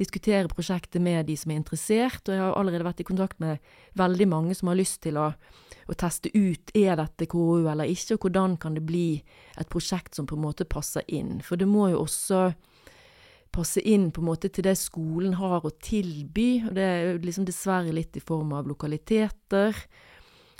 diskutere 0.00 0.50
prosjektet 0.50 1.02
med 1.02 1.26
de 1.28 1.36
som 1.38 1.52
er 1.52 1.60
interessert, 1.60 2.22
og 2.26 2.34
jeg 2.34 2.42
har 2.42 2.56
allerede 2.58 2.86
vært 2.86 3.02
i 3.04 3.06
kontakt 3.08 3.40
med 3.42 3.62
veldig 3.98 4.28
mange 4.30 4.56
som 4.58 4.70
har 4.70 4.78
lyst 4.78 5.02
til 5.06 5.18
å, 5.20 5.30
å 5.86 5.96
teste 5.98 6.32
ut 6.34 6.72
er 6.74 6.98
dette 6.98 7.28
KU 7.30 7.68
eller 7.70 7.90
ikke, 7.90 8.16
og 8.16 8.26
hvordan 8.26 8.56
kan 8.60 8.78
det 8.78 8.84
bli 8.86 9.08
et 9.60 9.70
prosjekt 9.70 10.16
som 10.16 10.26
på 10.26 10.38
en 10.38 10.44
måte 10.46 10.66
passer 10.66 11.06
inn. 11.06 11.38
For 11.44 11.60
det 11.60 11.68
må 11.70 11.90
jo 11.92 12.02
også 12.04 12.48
passe 13.54 13.82
inn 13.86 14.08
på 14.10 14.22
en 14.22 14.30
måte 14.32 14.50
til 14.50 14.66
det 14.66 14.74
skolen 14.80 15.36
har 15.38 15.62
å 15.62 15.72
tilby, 15.78 16.64
og 16.66 16.74
det 16.74 16.88
er 16.90 17.22
liksom 17.22 17.46
dessverre 17.46 17.94
litt 17.94 18.16
i 18.18 18.24
form 18.24 18.54
av 18.58 18.66
lokaliteter, 18.66 19.78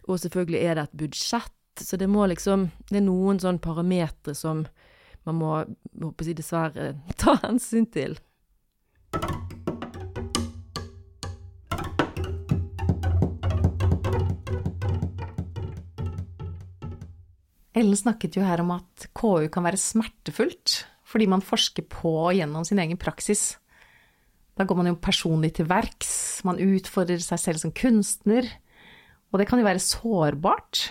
og 0.04 0.20
selvfølgelig 0.20 0.60
er 0.62 0.78
det 0.78 0.86
et 0.86 0.98
budsjett, 1.02 1.52
så 1.80 1.98
det 1.98 2.06
må 2.06 2.28
liksom 2.30 2.68
Det 2.86 3.00
er 3.00 3.02
noen 3.02 3.40
sånne 3.42 3.58
parametere 3.58 4.34
som 4.38 4.60
man 5.24 5.38
må, 5.40 5.50
håper 5.98 6.28
jeg, 6.28 6.36
dessverre 6.38 6.92
ta 7.18 7.34
hensyn 7.42 7.88
til. 7.90 8.14
Ellen 17.74 17.98
snakket 17.98 18.38
jo 18.38 18.44
her 18.46 18.62
om 18.62 18.72
at 18.76 19.08
KU 19.16 19.48
kan 19.52 19.66
være 19.66 19.80
smertefullt, 19.80 20.84
fordi 21.04 21.26
man 21.30 21.44
forsker 21.44 21.86
på 21.90 22.14
gjennom 22.36 22.66
sin 22.66 22.80
egen 22.82 23.00
praksis. 23.00 23.56
Da 24.54 24.66
går 24.66 24.78
man 24.78 24.92
jo 24.92 25.00
personlig 25.02 25.56
til 25.56 25.66
verks, 25.66 26.44
man 26.46 26.60
utfordrer 26.62 27.22
seg 27.22 27.40
selv 27.42 27.62
som 27.62 27.74
kunstner, 27.74 28.46
og 29.32 29.40
det 29.40 29.48
kan 29.50 29.58
jo 29.58 29.66
være 29.66 29.82
sårbart. 29.82 30.90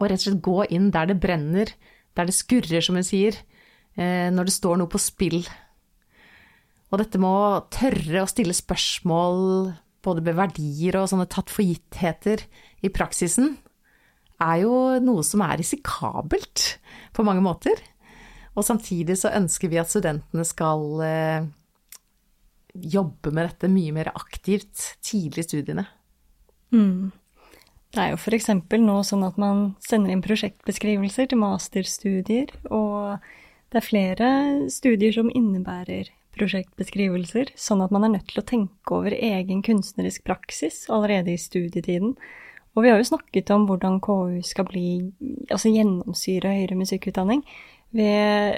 å 0.00 0.08
rett 0.08 0.22
og 0.22 0.24
slett 0.24 0.42
gå 0.42 0.62
inn 0.72 0.88
der 0.90 1.10
det 1.10 1.20
brenner, 1.20 1.68
der 2.16 2.26
det 2.26 2.34
skurrer, 2.34 2.80
som 2.82 2.96
hun 2.96 3.04
sier, 3.06 3.36
Eh, 3.92 4.30
når 4.32 4.48
det 4.48 4.54
står 4.56 4.78
noe 4.80 4.90
på 4.90 5.00
spill. 5.00 5.42
Og 6.92 7.00
dette 7.00 7.20
med 7.20 7.28
å 7.28 7.64
tørre 7.72 8.24
å 8.24 8.30
stille 8.30 8.56
spørsmål 8.56 9.72
både 10.04 10.24
med 10.24 10.36
verdier 10.38 10.98
og 11.00 11.10
sånne 11.12 11.28
tatt 11.30 11.52
for 11.52 11.64
gittheter 11.64 12.44
i 12.84 12.90
praksisen, 12.92 13.56
er 14.42 14.62
jo 14.64 14.74
noe 15.04 15.24
som 15.26 15.44
er 15.46 15.58
risikabelt 15.60 16.66
på 17.14 17.24
mange 17.26 17.44
måter. 17.44 17.78
Og 18.52 18.66
samtidig 18.66 19.16
så 19.20 19.32
ønsker 19.38 19.70
vi 19.72 19.80
at 19.80 19.90
studentene 19.90 20.44
skal 20.44 21.02
eh, 21.06 21.48
jobbe 22.74 23.32
med 23.32 23.48
dette 23.48 23.70
mye 23.72 23.94
mer 23.96 24.12
aktivt 24.12 24.96
tidlig 25.04 25.44
i 25.44 25.48
studiene. 25.48 25.86
Mm. 26.72 27.12
Det 27.92 28.00
er 28.00 28.14
jo 28.14 28.20
f.eks. 28.20 28.48
nå 28.80 28.96
sånn 29.04 29.24
at 29.26 29.38
man 29.40 29.74
sender 29.84 30.14
inn 30.14 30.24
prosjektbeskrivelser 30.24 31.28
til 31.28 31.42
masterstudier, 31.42 32.52
og 32.72 33.20
Det 33.72 33.80
er 33.80 33.88
flere 33.88 34.26
studier 34.68 35.14
som 35.16 35.30
innebærer 35.32 36.10
prosjektbeskrivelser, 36.36 37.54
sånn 37.56 37.80
at 37.80 37.92
man 37.94 38.04
er 38.04 38.10
nødt 38.18 38.26
til 38.28 38.42
å 38.42 38.44
tenke 38.44 38.92
over 38.92 39.14
egen 39.16 39.62
kunstnerisk 39.64 40.26
praksis 40.28 40.82
allerede 40.92 41.32
i 41.32 41.40
studietiden. 41.40 42.12
Og 42.72 42.84
vi 42.84 42.90
har 42.92 43.00
jo 43.00 43.08
snakket 43.10 43.50
om 43.52 43.66
hvordan 43.68 43.98
KU 44.00 44.40
skal 44.46 44.66
bli, 44.68 44.86
altså 45.52 45.72
gjennomsyre 45.72 46.54
høyere 46.54 46.78
musikkutdanning. 46.78 47.42
Vi 47.92 48.08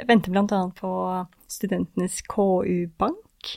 venter 0.06 0.30
bl.a. 0.30 0.60
på 0.78 0.90
studentenes 1.50 2.20
KU-bank. 2.30 3.56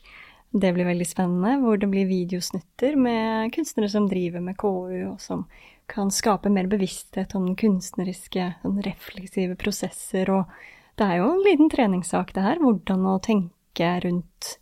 Det 0.57 0.71
blir 0.73 0.87
veldig 0.87 1.05
spennende, 1.05 1.59
hvor 1.61 1.77
det 1.77 1.89
blir 1.91 2.07
videosnutter 2.09 2.95
med 2.97 3.51
kunstnere 3.53 3.91
som 3.91 4.07
driver 4.09 4.41
med 4.41 4.57
KU, 4.57 4.95
og 5.11 5.19
som 5.21 5.45
kan 5.87 6.09
skape 6.11 6.49
mer 6.49 6.67
bevissthet 6.71 7.35
om 7.37 7.45
den 7.51 7.59
kunstneriske, 7.59 8.47
sånn 8.63 8.81
refleksive 8.83 9.57
prosesser. 9.59 10.31
Og 10.33 10.97
det 10.97 11.05
er 11.05 11.21
jo 11.21 11.29
en 11.35 11.45
liten 11.45 11.69
treningssak, 11.71 12.33
det 12.33 12.47
her. 12.47 12.63
Hvordan 12.63 13.05
å 13.05 13.19
tenke 13.23 13.91
rundt 14.07 14.57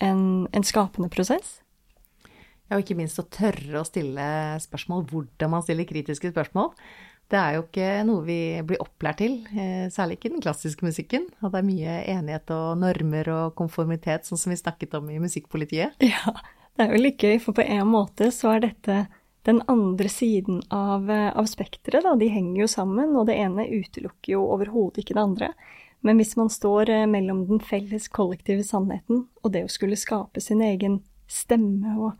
en, 0.00 0.46
en 0.56 0.66
skapende 0.66 1.12
prosess. 1.12 1.58
Og 2.72 2.80
ikke 2.80 2.96
minst 2.96 3.20
å 3.20 3.26
tørre 3.28 3.80
å 3.80 3.86
stille 3.86 4.26
spørsmål, 4.62 5.04
hvordan 5.10 5.52
man 5.52 5.64
stiller 5.64 5.88
kritiske 5.88 6.32
spørsmål. 6.32 6.72
Det 7.32 7.40
er 7.40 7.56
jo 7.56 7.64
ikke 7.64 7.88
noe 8.08 8.22
vi 8.26 8.38
blir 8.68 8.82
opplært 8.84 9.22
til, 9.22 9.38
eh, 9.56 9.88
særlig 9.92 10.18
ikke 10.18 10.32
den 10.34 10.44
klassiske 10.44 10.84
musikken. 10.84 11.26
Og 11.42 11.52
det 11.52 11.60
er 11.60 11.68
mye 11.68 11.94
enighet 12.12 12.50
og 12.52 12.78
normer 12.78 13.30
og 13.32 13.54
konformitet, 13.56 14.28
sånn 14.28 14.40
som 14.40 14.52
vi 14.52 14.60
snakket 14.60 14.96
om 15.00 15.08
i 15.10 15.20
Musikkpolitiet. 15.22 15.96
Ja, 16.04 16.34
det 16.76 16.88
er 16.88 16.96
jo 16.96 17.02
litt 17.04 17.22
gøy, 17.22 17.38
for 17.40 17.56
på 17.56 17.64
en 17.64 17.86
måte 17.86 18.30
så 18.34 18.56
er 18.56 18.66
dette 18.68 19.06
den 19.44 19.60
andre 19.68 20.08
siden 20.08 20.62
av, 20.72 21.08
eh, 21.10 21.30
av 21.36 21.48
spekteret, 21.48 22.02
da. 22.04 22.14
De 22.16 22.28
henger 22.28 22.60
jo 22.64 22.68
sammen, 22.68 23.16
og 23.16 23.26
det 23.28 23.36
ene 23.40 23.68
utelukker 23.68 24.36
jo 24.36 24.44
overhodet 24.52 25.04
ikke 25.04 25.16
det 25.16 25.24
andre. 25.24 25.50
Men 26.04 26.20
hvis 26.20 26.36
man 26.36 26.52
står 26.52 26.90
eh, 26.92 27.06
mellom 27.08 27.46
den 27.48 27.60
felles 27.64 28.08
kollektive 28.12 28.64
sannheten 28.64 29.26
og 29.42 29.52
det 29.52 29.64
å 29.64 29.72
skulle 29.72 29.96
skape 29.96 30.42
sin 30.44 30.60
egen 30.60 31.00
stemme 31.30 31.96
og 31.96 32.12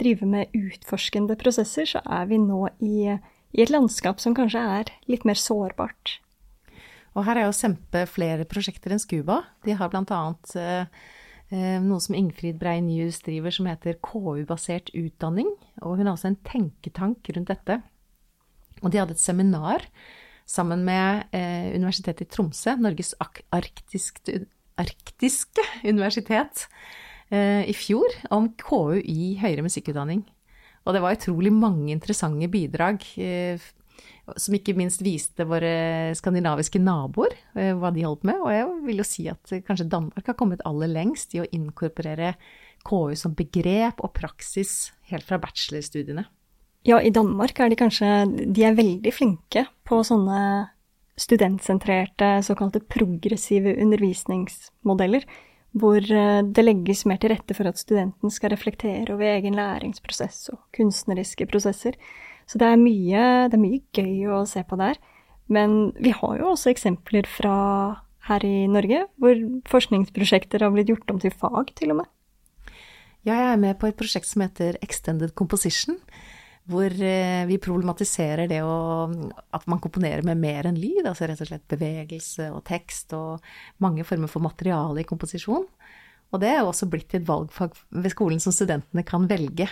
drive 0.00 0.28
med 0.28 0.52
utforskende 0.56 1.36
prosesser, 1.40 1.88
så 1.88 2.02
er 2.04 2.28
vi 2.30 2.38
nå 2.42 2.66
i, 2.84 3.16
i 3.56 3.64
et 3.64 3.72
landskap 3.72 4.20
som 4.22 4.36
kanskje 4.36 4.62
er 4.80 4.92
litt 5.10 5.26
mer 5.28 5.38
sårbart. 5.40 6.18
Og 7.16 7.24
her 7.24 7.40
er 7.40 7.46
jo 7.48 7.56
Sempe 7.56 8.04
flere 8.10 8.44
prosjekter 8.48 8.92
enn 8.92 9.00
Scuba. 9.00 9.40
De 9.64 9.76
har 9.76 9.94
annet 9.96 10.56
eh, 10.60 10.84
eh 11.48 11.78
noe 11.80 12.02
som 12.02 12.16
Ingfrid 12.18 12.58
Brei 12.60 12.82
Nyhus 12.84 13.22
driver 13.24 13.54
som 13.54 13.68
heter 13.70 13.96
KU-basert 14.04 14.92
utdanning. 14.92 15.48
Og 15.80 15.96
hun 15.96 16.06
har 16.06 16.12
også 16.12 16.34
en 16.34 16.42
tenketank 16.44 17.32
rundt 17.32 17.48
dette. 17.48 17.80
Og 18.82 18.92
de 18.92 19.00
hadde 19.00 19.16
et 19.16 19.22
seminar 19.22 19.86
sammen 20.46 20.84
med 20.84 21.24
eh, 21.32 21.72
Universitetet 21.74 22.28
i 22.28 22.30
Tromsø, 22.30 22.76
Norges 22.76 23.14
arktiske, 23.18 24.44
arktiske 24.76 25.64
universitet, 25.88 26.66
i 27.30 27.74
fjor 27.74 28.12
om 28.30 28.44
KU 28.60 29.00
i 29.02 29.32
høyere 29.40 29.64
musikkutdanning. 29.66 30.20
Og 30.86 30.94
det 30.94 31.02
var 31.02 31.16
utrolig 31.16 31.50
mange 31.50 31.90
interessante 31.90 32.46
bidrag, 32.50 33.02
eh, 33.18 33.58
som 34.36 34.54
ikke 34.54 34.74
minst 34.78 35.02
viste 35.02 35.46
våre 35.46 36.14
skandinaviske 36.18 36.80
naboer 36.82 37.34
eh, 37.58 37.72
hva 37.78 37.90
de 37.94 38.06
holdt 38.06 38.26
med. 38.26 38.38
Og 38.38 38.52
jeg 38.54 38.68
vil 38.86 39.02
jo 39.02 39.06
si 39.06 39.26
at 39.30 39.56
kanskje 39.66 39.88
Danmark 39.90 40.30
har 40.30 40.38
kommet 40.38 40.62
aller 40.66 40.90
lengst 40.90 41.34
i 41.34 41.42
å 41.42 41.48
inkorporere 41.50 42.36
KU 42.86 43.16
som 43.18 43.34
begrep 43.34 43.98
og 43.98 44.14
praksis 44.14 44.92
helt 45.10 45.26
fra 45.26 45.40
bachelorstudiene. 45.42 46.28
Ja, 46.86 47.00
i 47.02 47.10
Danmark 47.10 47.58
er 47.58 47.72
de 47.72 47.78
kanskje 47.78 48.06
De 48.54 48.62
er 48.62 48.76
veldig 48.78 49.10
flinke 49.10 49.64
på 49.82 50.04
sånne 50.06 50.68
studentsentrerte, 51.18 52.44
såkalte 52.46 52.84
progressive 52.92 53.72
undervisningsmodeller 53.82 55.24
hvor 55.76 56.00
eh, 56.00 56.40
det 56.44 56.64
legges 56.64 57.04
mer 57.08 57.20
til 57.20 57.34
rette 57.34 57.56
for 57.56 57.68
at 57.68 57.80
studenten 57.80 58.32
skal 58.32 58.54
reflektere 58.54 59.12
over 59.12 59.28
egen 59.34 59.58
læringsprosess 59.58 60.48
og 60.54 60.62
kunstneriske 60.76 61.48
prosesser. 61.50 61.98
Så 62.46 62.60
det 62.62 62.68
er 62.70 62.80
mye, 62.80 63.22
det 63.50 63.58
er 63.58 63.62
mye 63.62 63.82
gøy 63.94 64.30
å 64.32 64.44
se 64.48 64.62
på 64.66 64.78
der. 64.80 64.98
Men 65.52 65.92
vi 66.02 66.14
har 66.14 66.38
jo 66.40 66.52
også 66.54 66.72
eksempler 66.72 67.28
fra 67.30 67.56
her 68.26 68.42
i 68.46 68.66
Norge, 68.70 69.04
hvor 69.22 69.38
forskningsprosjekter 69.70 70.64
har 70.64 70.72
blitt 70.74 70.90
gjort 70.90 71.12
om 71.12 71.20
til 71.22 71.34
fag, 71.34 71.70
til 71.78 71.92
og 71.94 72.00
med. 72.02 72.08
Ja, 73.26 73.34
jeg 73.34 73.52
er 73.52 73.60
med 73.62 73.78
på 73.78 73.90
et 73.90 73.98
prosjekt 73.98 74.28
som 74.30 74.42
heter 74.44 74.78
Extended 74.82 75.34
Composition 75.38 75.98
hvor 76.66 76.90
eh, 76.90 77.44
vi 77.46 77.58
problematiserer 77.62 78.48
det 78.50 78.60
å, 78.66 79.06
at 79.54 79.66
man 79.70 79.80
komponerer 79.82 80.26
med 80.26 80.40
mer 80.42 80.66
enn 80.66 80.78
lyd, 80.80 81.04
altså 81.06 81.28
rett 81.30 81.42
og 81.44 81.50
slett 81.50 81.66
bevegelse 81.70 82.48
og 82.50 82.64
tekst 82.66 83.14
og 83.16 83.44
mange 83.82 84.06
former 84.06 84.30
for 84.30 84.42
materiale 84.42 85.02
i 85.02 85.08
komposisjon. 85.08 85.66
Og 86.34 86.42
det 86.42 86.50
er 86.50 86.60
jo 86.60 86.72
også 86.72 86.88
blitt 86.90 87.14
et 87.14 87.26
valgfag 87.26 87.76
ved 87.94 88.10
skolen 88.10 88.42
som 88.42 88.54
studentene 88.54 89.06
kan 89.06 89.28
velge. 89.30 89.68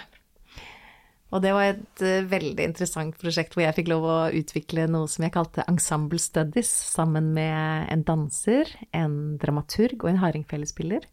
Og 1.35 1.43
det 1.43 1.51
var 1.57 1.73
et 1.73 2.03
uh, 2.05 2.29
veldig 2.31 2.69
interessant 2.69 3.17
prosjekt 3.19 3.57
hvor 3.57 3.65
jeg 3.65 3.75
fikk 3.75 3.91
lov 3.91 4.05
å 4.07 4.19
utvikle 4.39 4.85
noe 4.87 5.09
som 5.11 5.25
jeg 5.27 5.35
kalte 5.35 5.65
Ensemble 5.67 6.21
Studies, 6.23 6.71
sammen 6.71 7.33
med 7.35 7.89
en 7.91 8.05
danser, 8.07 8.71
en 8.95 9.35
dramaturg 9.43 10.05
og 10.05 10.13
en 10.13 10.23
hardingfellesspiller. 10.23 11.09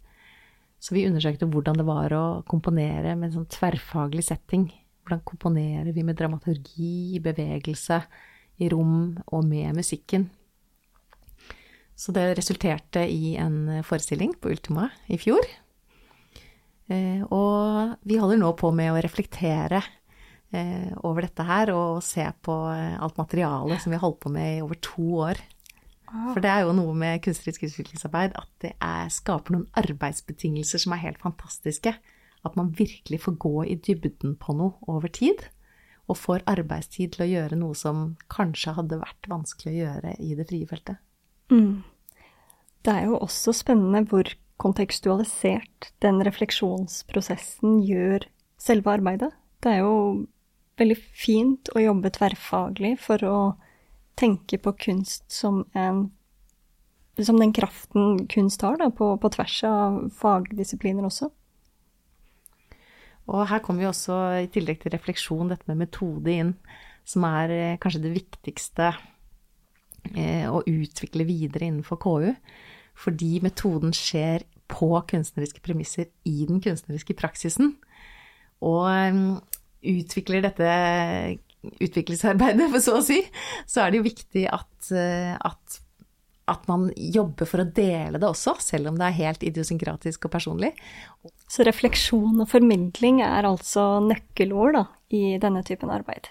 Så 0.81 0.93
vi 0.93 1.07
undersøkte 1.09 1.49
hvordan 1.49 1.81
det 1.81 1.87
var 1.89 2.13
å 2.13 2.25
komponere 2.49 3.15
med 3.15 3.31
en 3.31 3.39
sånn 3.39 3.49
tverrfaglig 3.49 4.27
setting 4.29 4.69
hvordan 5.11 5.25
komponerer 5.27 5.91
vi 5.91 6.03
med 6.03 6.15
dramaturgi, 6.15 7.19
bevegelse, 7.19 8.01
i 8.61 8.69
rom 8.69 9.17
og 9.27 9.43
med 9.45 9.75
musikken? 9.75 10.29
Så 11.95 12.13
det 12.13 12.37
resulterte 12.37 13.03
i 13.09 13.35
en 13.37 13.83
forestilling 13.83 14.33
på 14.39 14.49
Ultima 14.49 14.89
i 15.07 15.17
fjor. 15.17 15.43
Eh, 16.87 17.21
og 17.29 17.97
vi 18.03 18.17
holder 18.17 18.39
nå 18.39 18.53
på 18.57 18.71
med 18.71 18.91
å 18.91 19.01
reflektere 19.01 19.81
eh, 20.51 20.91
over 21.03 21.27
dette 21.27 21.45
her 21.45 21.71
og 21.75 22.01
se 22.03 22.25
på 22.41 22.55
alt 22.71 23.17
materialet 23.17 23.81
som 23.81 23.91
vi 23.91 23.99
har 23.99 24.05
holdt 24.05 24.21
på 24.23 24.31
med 24.33 24.57
i 24.57 24.63
over 24.63 24.79
to 24.81 25.07
år. 25.27 25.41
Ah. 26.07 26.31
For 26.33 26.41
det 26.43 26.51
er 26.51 26.65
jo 26.65 26.73
noe 26.75 26.95
med 26.97 27.21
kunstnerisk 27.23 27.67
utviklingsarbeid 27.69 28.33
at 28.39 28.51
det 28.63 28.73
er, 28.77 29.11
skaper 29.13 29.55
noen 29.55 29.69
arbeidsbetingelser 29.77 30.81
som 30.81 30.95
er 30.95 31.05
helt 31.05 31.21
fantastiske. 31.21 31.95
At 32.47 32.57
man 32.57 32.71
virkelig 32.77 33.21
får 33.25 33.37
gå 33.41 33.55
i 33.69 33.77
dybden 33.77 34.35
på 34.41 34.55
noe 34.57 34.73
over 34.89 35.11
tid. 35.13 35.43
Og 36.09 36.17
får 36.17 36.43
arbeidstid 36.49 37.13
til 37.13 37.25
å 37.25 37.29
gjøre 37.29 37.59
noe 37.59 37.77
som 37.77 38.15
kanskje 38.33 38.73
hadde 38.75 38.99
vært 38.99 39.29
vanskelig 39.31 39.73
å 39.73 39.79
gjøre 39.79 40.15
i 40.19 40.35
det 40.35 40.47
frie 40.49 40.67
feltet. 40.67 40.99
Mm. 41.53 41.83
Det 42.81 42.93
er 42.93 43.11
jo 43.11 43.19
også 43.21 43.53
spennende 43.55 44.01
hvor 44.09 44.27
kontekstualisert 44.61 45.91
den 46.03 46.21
refleksjonsprosessen 46.25 47.79
gjør 47.85 48.25
selve 48.61 48.93
arbeidet. 48.93 49.31
Det 49.61 49.75
er 49.75 49.83
jo 49.83 49.95
veldig 50.81 50.97
fint 50.97 51.71
å 51.75 51.83
jobbe 51.83 52.11
tverrfaglig 52.13 52.95
for 53.01 53.23
å 53.25 53.37
tenke 54.19 54.59
på 54.61 54.73
kunst 54.87 55.29
som 55.33 55.65
en 55.73 56.09
Som 57.21 57.37
den 57.37 57.51
kraften 57.53 58.25
kunst 58.31 58.61
har, 58.63 58.77
da, 58.79 58.87
på, 58.89 59.17
på 59.19 59.29
tvers 59.35 59.57
av 59.67 59.97
fagdisipliner 60.15 61.03
også. 61.05 61.27
Og 63.31 63.47
her 63.47 63.61
kommer 63.63 63.85
jo 63.85 63.91
også, 63.93 64.17
i 64.43 64.49
tillegg 64.51 64.81
til 64.81 64.93
refleksjon, 64.93 65.51
dette 65.51 65.67
med 65.69 65.85
metode 65.85 66.33
inn, 66.33 66.55
som 67.07 67.25
er 67.29 67.53
eh, 67.55 67.77
kanskje 67.81 68.03
det 68.03 68.13
viktigste 68.17 68.91
eh, 70.13 70.47
å 70.51 70.61
utvikle 70.67 71.27
videre 71.29 71.69
innenfor 71.69 71.99
KU. 72.01 72.31
Fordi 73.01 73.37
metoden 73.43 73.95
skjer 73.95 74.43
på 74.71 74.91
kunstneriske 75.09 75.63
premisser 75.63 76.09
i 76.27 76.43
den 76.49 76.59
kunstneriske 76.63 77.15
praksisen. 77.19 77.77
Og 78.67 78.83
eh, 78.91 79.21
utvikler 79.95 80.43
dette 80.49 80.73
utviklingsarbeidet, 81.81 82.67
for 82.73 82.83
så 82.83 82.99
å 82.99 83.05
si, 83.05 83.21
så 83.69 83.85
er 83.85 83.93
det 83.93 84.01
jo 84.01 84.09
viktig 84.09 84.45
at, 84.51 84.91
at 84.91 85.81
at 86.51 86.67
man 86.69 86.89
jobber 86.95 87.47
for 87.47 87.63
å 87.63 87.69
dele 87.69 88.19
det 88.19 88.27
også, 88.27 88.55
selv 88.63 88.91
om 88.91 88.97
det 88.99 89.07
er 89.07 89.19
helt 89.19 89.43
idiosynkratisk 89.45 90.27
og 90.27 90.33
personlig. 90.33 90.71
Så 91.51 91.65
refleksjon 91.67 92.39
og 92.39 92.47
formidling 92.47 93.19
er 93.25 93.43
altså 93.43 93.99
nøkkelord 94.05 94.77
da, 94.77 94.85
i 95.11 95.35
denne 95.41 95.63
typen 95.67 95.91
arbeid? 95.91 96.29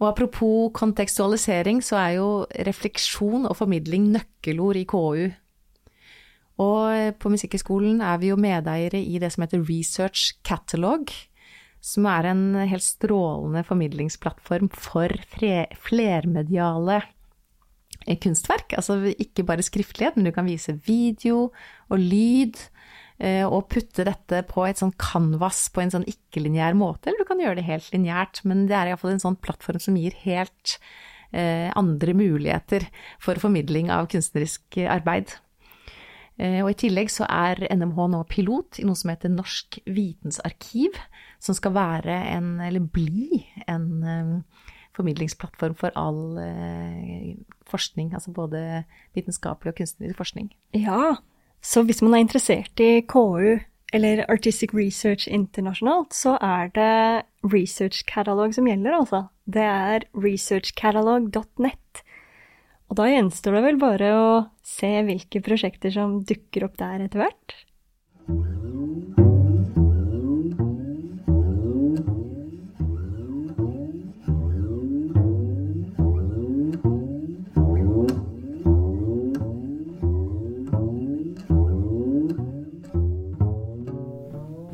Og 0.00 0.08
apropos 0.08 0.72
kontekstualisering, 0.74 1.82
så 1.84 2.00
er 2.00 2.16
jo 2.16 2.28
refleksjon 2.66 3.44
og 3.46 3.54
formidling 3.60 4.08
nøkkelord 4.10 4.80
i 4.80 4.86
KU. 4.88 5.28
Og 6.60 7.14
på 7.20 7.32
Musikkhøgskolen 7.32 8.00
er 8.04 8.18
vi 8.20 8.32
jo 8.32 8.40
medeiere 8.40 8.98
i 8.98 9.20
det 9.22 9.30
som 9.32 9.44
heter 9.44 9.62
Research 9.68 10.34
Catalog, 10.44 11.12
som 11.80 12.08
er 12.10 12.32
en 12.32 12.42
helt 12.68 12.84
strålende 12.84 13.62
formidlingsplattform 13.64 14.68
for 14.74 15.14
flermediale 15.30 17.00
kunstverk. 18.20 18.74
Altså 18.76 19.14
ikke 19.14 19.46
bare 19.46 19.64
skriftlighet, 19.64 20.16
men 20.16 20.28
du 20.28 20.34
kan 20.34 20.48
vise 20.48 20.80
video 20.88 21.52
og 21.88 21.98
lyd. 21.98 22.56
Eh, 23.20 23.44
og 23.44 23.66
putte 23.68 24.06
dette 24.08 24.40
på 24.48 24.62
et 24.64 24.80
sånn 24.80 24.94
canvas 24.96 25.66
på 25.74 25.82
en 25.82 25.92
sånn 25.92 26.06
ikke-lineær 26.08 26.76
måte, 26.78 27.10
eller 27.10 27.20
du 27.20 27.28
kan 27.28 27.42
gjøre 27.42 27.58
det 27.58 27.66
helt 27.66 27.92
lineært. 27.92 28.40
Men 28.48 28.64
det 28.70 28.78
er 28.78 28.90
iallfall 28.90 29.12
en 29.12 29.22
sånn 29.26 29.36
plattform 29.44 29.82
som 29.82 29.98
gir 30.00 30.16
helt 30.22 30.78
eh, 31.36 31.68
andre 31.76 32.16
muligheter 32.16 32.88
for 33.20 33.40
formidling 33.42 33.92
av 33.92 34.08
kunstnerisk 34.12 34.80
arbeid. 34.88 35.36
Eh, 36.40 36.62
og 36.64 36.72
I 36.72 36.78
tillegg 36.86 37.12
så 37.12 37.28
er 37.28 37.60
NMH 37.68 38.00
nå 38.14 38.24
pilot 38.30 38.80
i 38.80 38.88
noe 38.88 38.96
som 38.96 39.12
heter 39.12 39.34
Norsk 39.34 39.82
vitensarkiv, 39.84 40.96
som 41.44 41.56
skal 41.58 41.76
være 41.76 42.16
en, 42.38 42.54
eller 42.64 42.88
bli 42.88 43.44
en 43.68 44.46
formidlingsplattform 44.96 45.76
for 45.78 45.92
all 45.96 46.40
forskning, 47.68 48.14
altså 48.16 48.32
både 48.34 48.82
vitenskapelig 49.16 49.74
og 49.74 49.78
kunstnerisk 49.78 50.18
forskning. 50.18 50.48
Ja, 50.76 51.20
så 51.60 51.84
hvis 51.84 52.00
man 52.04 52.14
er 52.16 52.24
interessert 52.24 52.80
i 52.80 53.02
KU 53.08 53.60
eller 53.92 54.22
Artistic 54.30 54.72
Research 54.76 55.28
internasjonalt, 55.28 56.14
så 56.14 56.36
er 56.40 56.70
det 56.76 57.52
Research 57.52 58.04
Catalog 58.06 58.54
som 58.54 58.68
gjelder, 58.70 58.96
altså. 59.00 59.24
Det 59.50 59.66
er 59.66 60.06
researchcatalog.net. 60.14 62.04
Og 62.90 62.98
da 62.98 63.06
gjenstår 63.10 63.58
det 63.58 63.64
vel 63.66 63.82
bare 63.82 64.14
å 64.14 64.30
se 64.66 64.92
hvilke 65.06 65.42
prosjekter 65.46 65.94
som 65.94 66.20
dukker 66.26 66.66
opp 66.66 66.78
der 66.80 67.06
etter 67.06 67.24
hvert. 67.24 67.58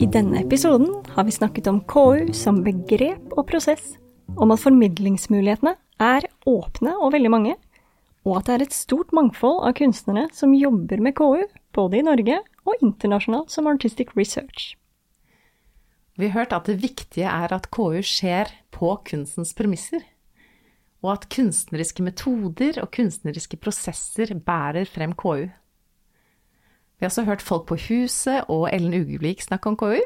I 0.06 0.10
denne 0.14 0.38
episoden 0.38 0.92
har 1.16 1.24
vi 1.26 1.32
snakket 1.34 1.66
om 1.66 1.80
KU 1.90 2.28
som 2.30 2.60
begrep 2.62 3.32
og 3.34 3.48
prosess, 3.48 3.96
om 4.38 4.52
at 4.54 4.60
formidlingsmulighetene 4.62 5.72
er 5.98 6.28
åpne 6.46 6.92
og 7.02 7.10
veldig 7.16 7.32
mange, 7.34 7.56
og 8.22 8.36
at 8.38 8.46
det 8.46 8.54
er 8.54 8.64
et 8.68 8.76
stort 8.76 9.10
mangfold 9.16 9.64
av 9.66 9.74
kunstnere 9.80 10.28
som 10.36 10.54
jobber 10.54 11.02
med 11.02 11.16
KU, 11.18 11.42
både 11.74 11.98
i 11.98 12.04
Norge 12.06 12.38
og 12.62 12.86
internasjonalt 12.86 13.50
som 13.50 13.66
Artistic 13.66 14.14
Research. 14.14 14.76
Vi 16.14 16.30
har 16.30 16.38
hørt 16.38 16.54
at 16.54 16.70
det 16.70 16.78
viktige 16.86 17.26
er 17.26 17.58
at 17.58 17.66
KU 17.74 17.98
skjer 17.98 18.54
på 18.70 18.94
kunstens 19.10 19.56
premisser, 19.58 20.06
og 21.02 21.16
at 21.16 21.30
kunstneriske 21.34 22.06
metoder 22.06 22.78
og 22.78 22.92
kunstneriske 22.94 23.58
prosesser 23.58 24.38
bærer 24.38 24.86
frem 24.86 25.18
KU. 25.18 25.48
Vi 26.96 27.04
har 27.04 27.10
også 27.10 27.26
hørt 27.28 27.44
folk 27.44 27.66
på 27.68 27.76
Huset 27.88 28.46
og 28.52 28.70
Ellen 28.72 28.94
Ugelvik 28.96 29.42
snakke 29.44 29.68
om 29.68 29.76
KU. 29.76 30.00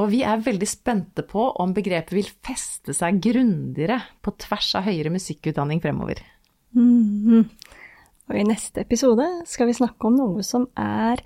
Og 0.00 0.08
vi 0.10 0.22
er 0.26 0.42
veldig 0.42 0.66
spente 0.66 1.22
på 1.26 1.50
om 1.62 1.74
begrepet 1.76 2.16
vil 2.16 2.30
feste 2.46 2.94
seg 2.96 3.20
grundigere 3.22 4.00
på 4.24 4.34
tvers 4.42 4.72
av 4.78 4.88
høyere 4.88 5.12
musikkutdanning 5.14 5.82
fremover. 5.84 6.22
Mm 6.74 7.44
Og 8.24 8.38
i 8.40 8.46
neste 8.48 8.80
episode 8.80 9.26
skal 9.46 9.68
vi 9.68 9.76
snakke 9.76 10.08
om 10.08 10.16
noe 10.16 10.42
som 10.42 10.64
er 10.80 11.20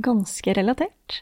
ganske 0.00 0.56
relatert. 0.56 1.20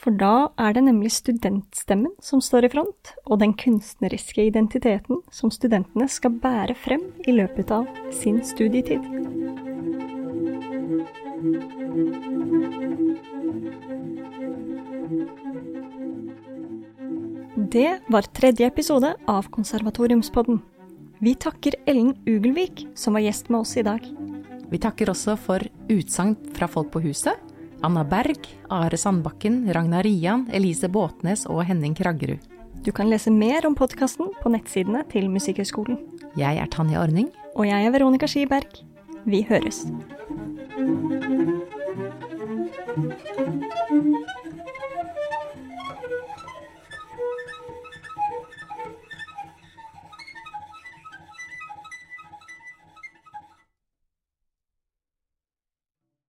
For 0.00 0.10
da 0.10 0.50
er 0.58 0.74
det 0.74 0.82
nemlig 0.88 1.12
studentstemmen 1.12 2.16
som 2.24 2.42
står 2.42 2.66
i 2.66 2.72
front, 2.72 3.14
og 3.28 3.40
den 3.44 3.54
kunstneriske 3.54 4.48
identiteten 4.48 5.22
som 5.30 5.52
studentene 5.54 6.08
skal 6.10 6.40
bære 6.42 6.74
frem 6.74 7.12
i 7.28 7.36
løpet 7.36 7.70
av 7.70 7.86
sin 8.10 8.40
studietid. 8.42 9.69
Det 11.40 11.46
var 18.06 18.22
tredje 18.22 18.66
episode 18.66 19.14
av 19.24 19.48
Konservatoriumspodden. 19.48 20.60
Vi 21.18 21.34
takker 21.34 21.74
Ellen 21.86 22.14
Ugelvik, 22.26 22.88
som 22.94 23.12
var 23.16 23.20
gjest 23.24 23.48
med 23.48 23.60
oss 23.60 23.76
i 23.80 23.82
dag. 23.82 24.04
Vi 24.68 24.78
takker 24.78 25.08
også 25.08 25.36
for 25.40 25.64
utsagn 25.88 26.36
fra 26.52 26.68
folk 26.68 26.92
på 26.92 27.00
huset. 27.06 27.32
Anna 27.80 28.04
Berg, 28.04 28.44
Are 28.68 28.96
Sandbakken, 29.00 29.72
Ragnar 29.72 30.04
Rian, 30.04 30.44
Elise 30.52 30.92
Båtnes 30.92 31.48
og 31.48 31.64
Henning 31.64 31.96
Kraggerud. 31.96 32.44
Du 32.84 32.92
kan 32.92 33.08
lese 33.08 33.32
mer 33.32 33.64
om 33.64 33.72
podkasten 33.74 34.28
på 34.42 34.52
nettsidene 34.52 35.08
til 35.08 35.32
Musikkhøgskolen. 35.32 35.96
Jeg 36.36 36.60
er 36.60 36.68
Tanja 36.68 37.00
Ordning. 37.00 37.32
Og 37.56 37.64
jeg 37.64 37.86
er 37.86 37.90
Veronica 37.96 38.28
Skiberg. 38.28 38.84
Vi 39.24 39.40
høres. 39.48 39.88
Thank 40.80 41.10
you. 43.90 44.39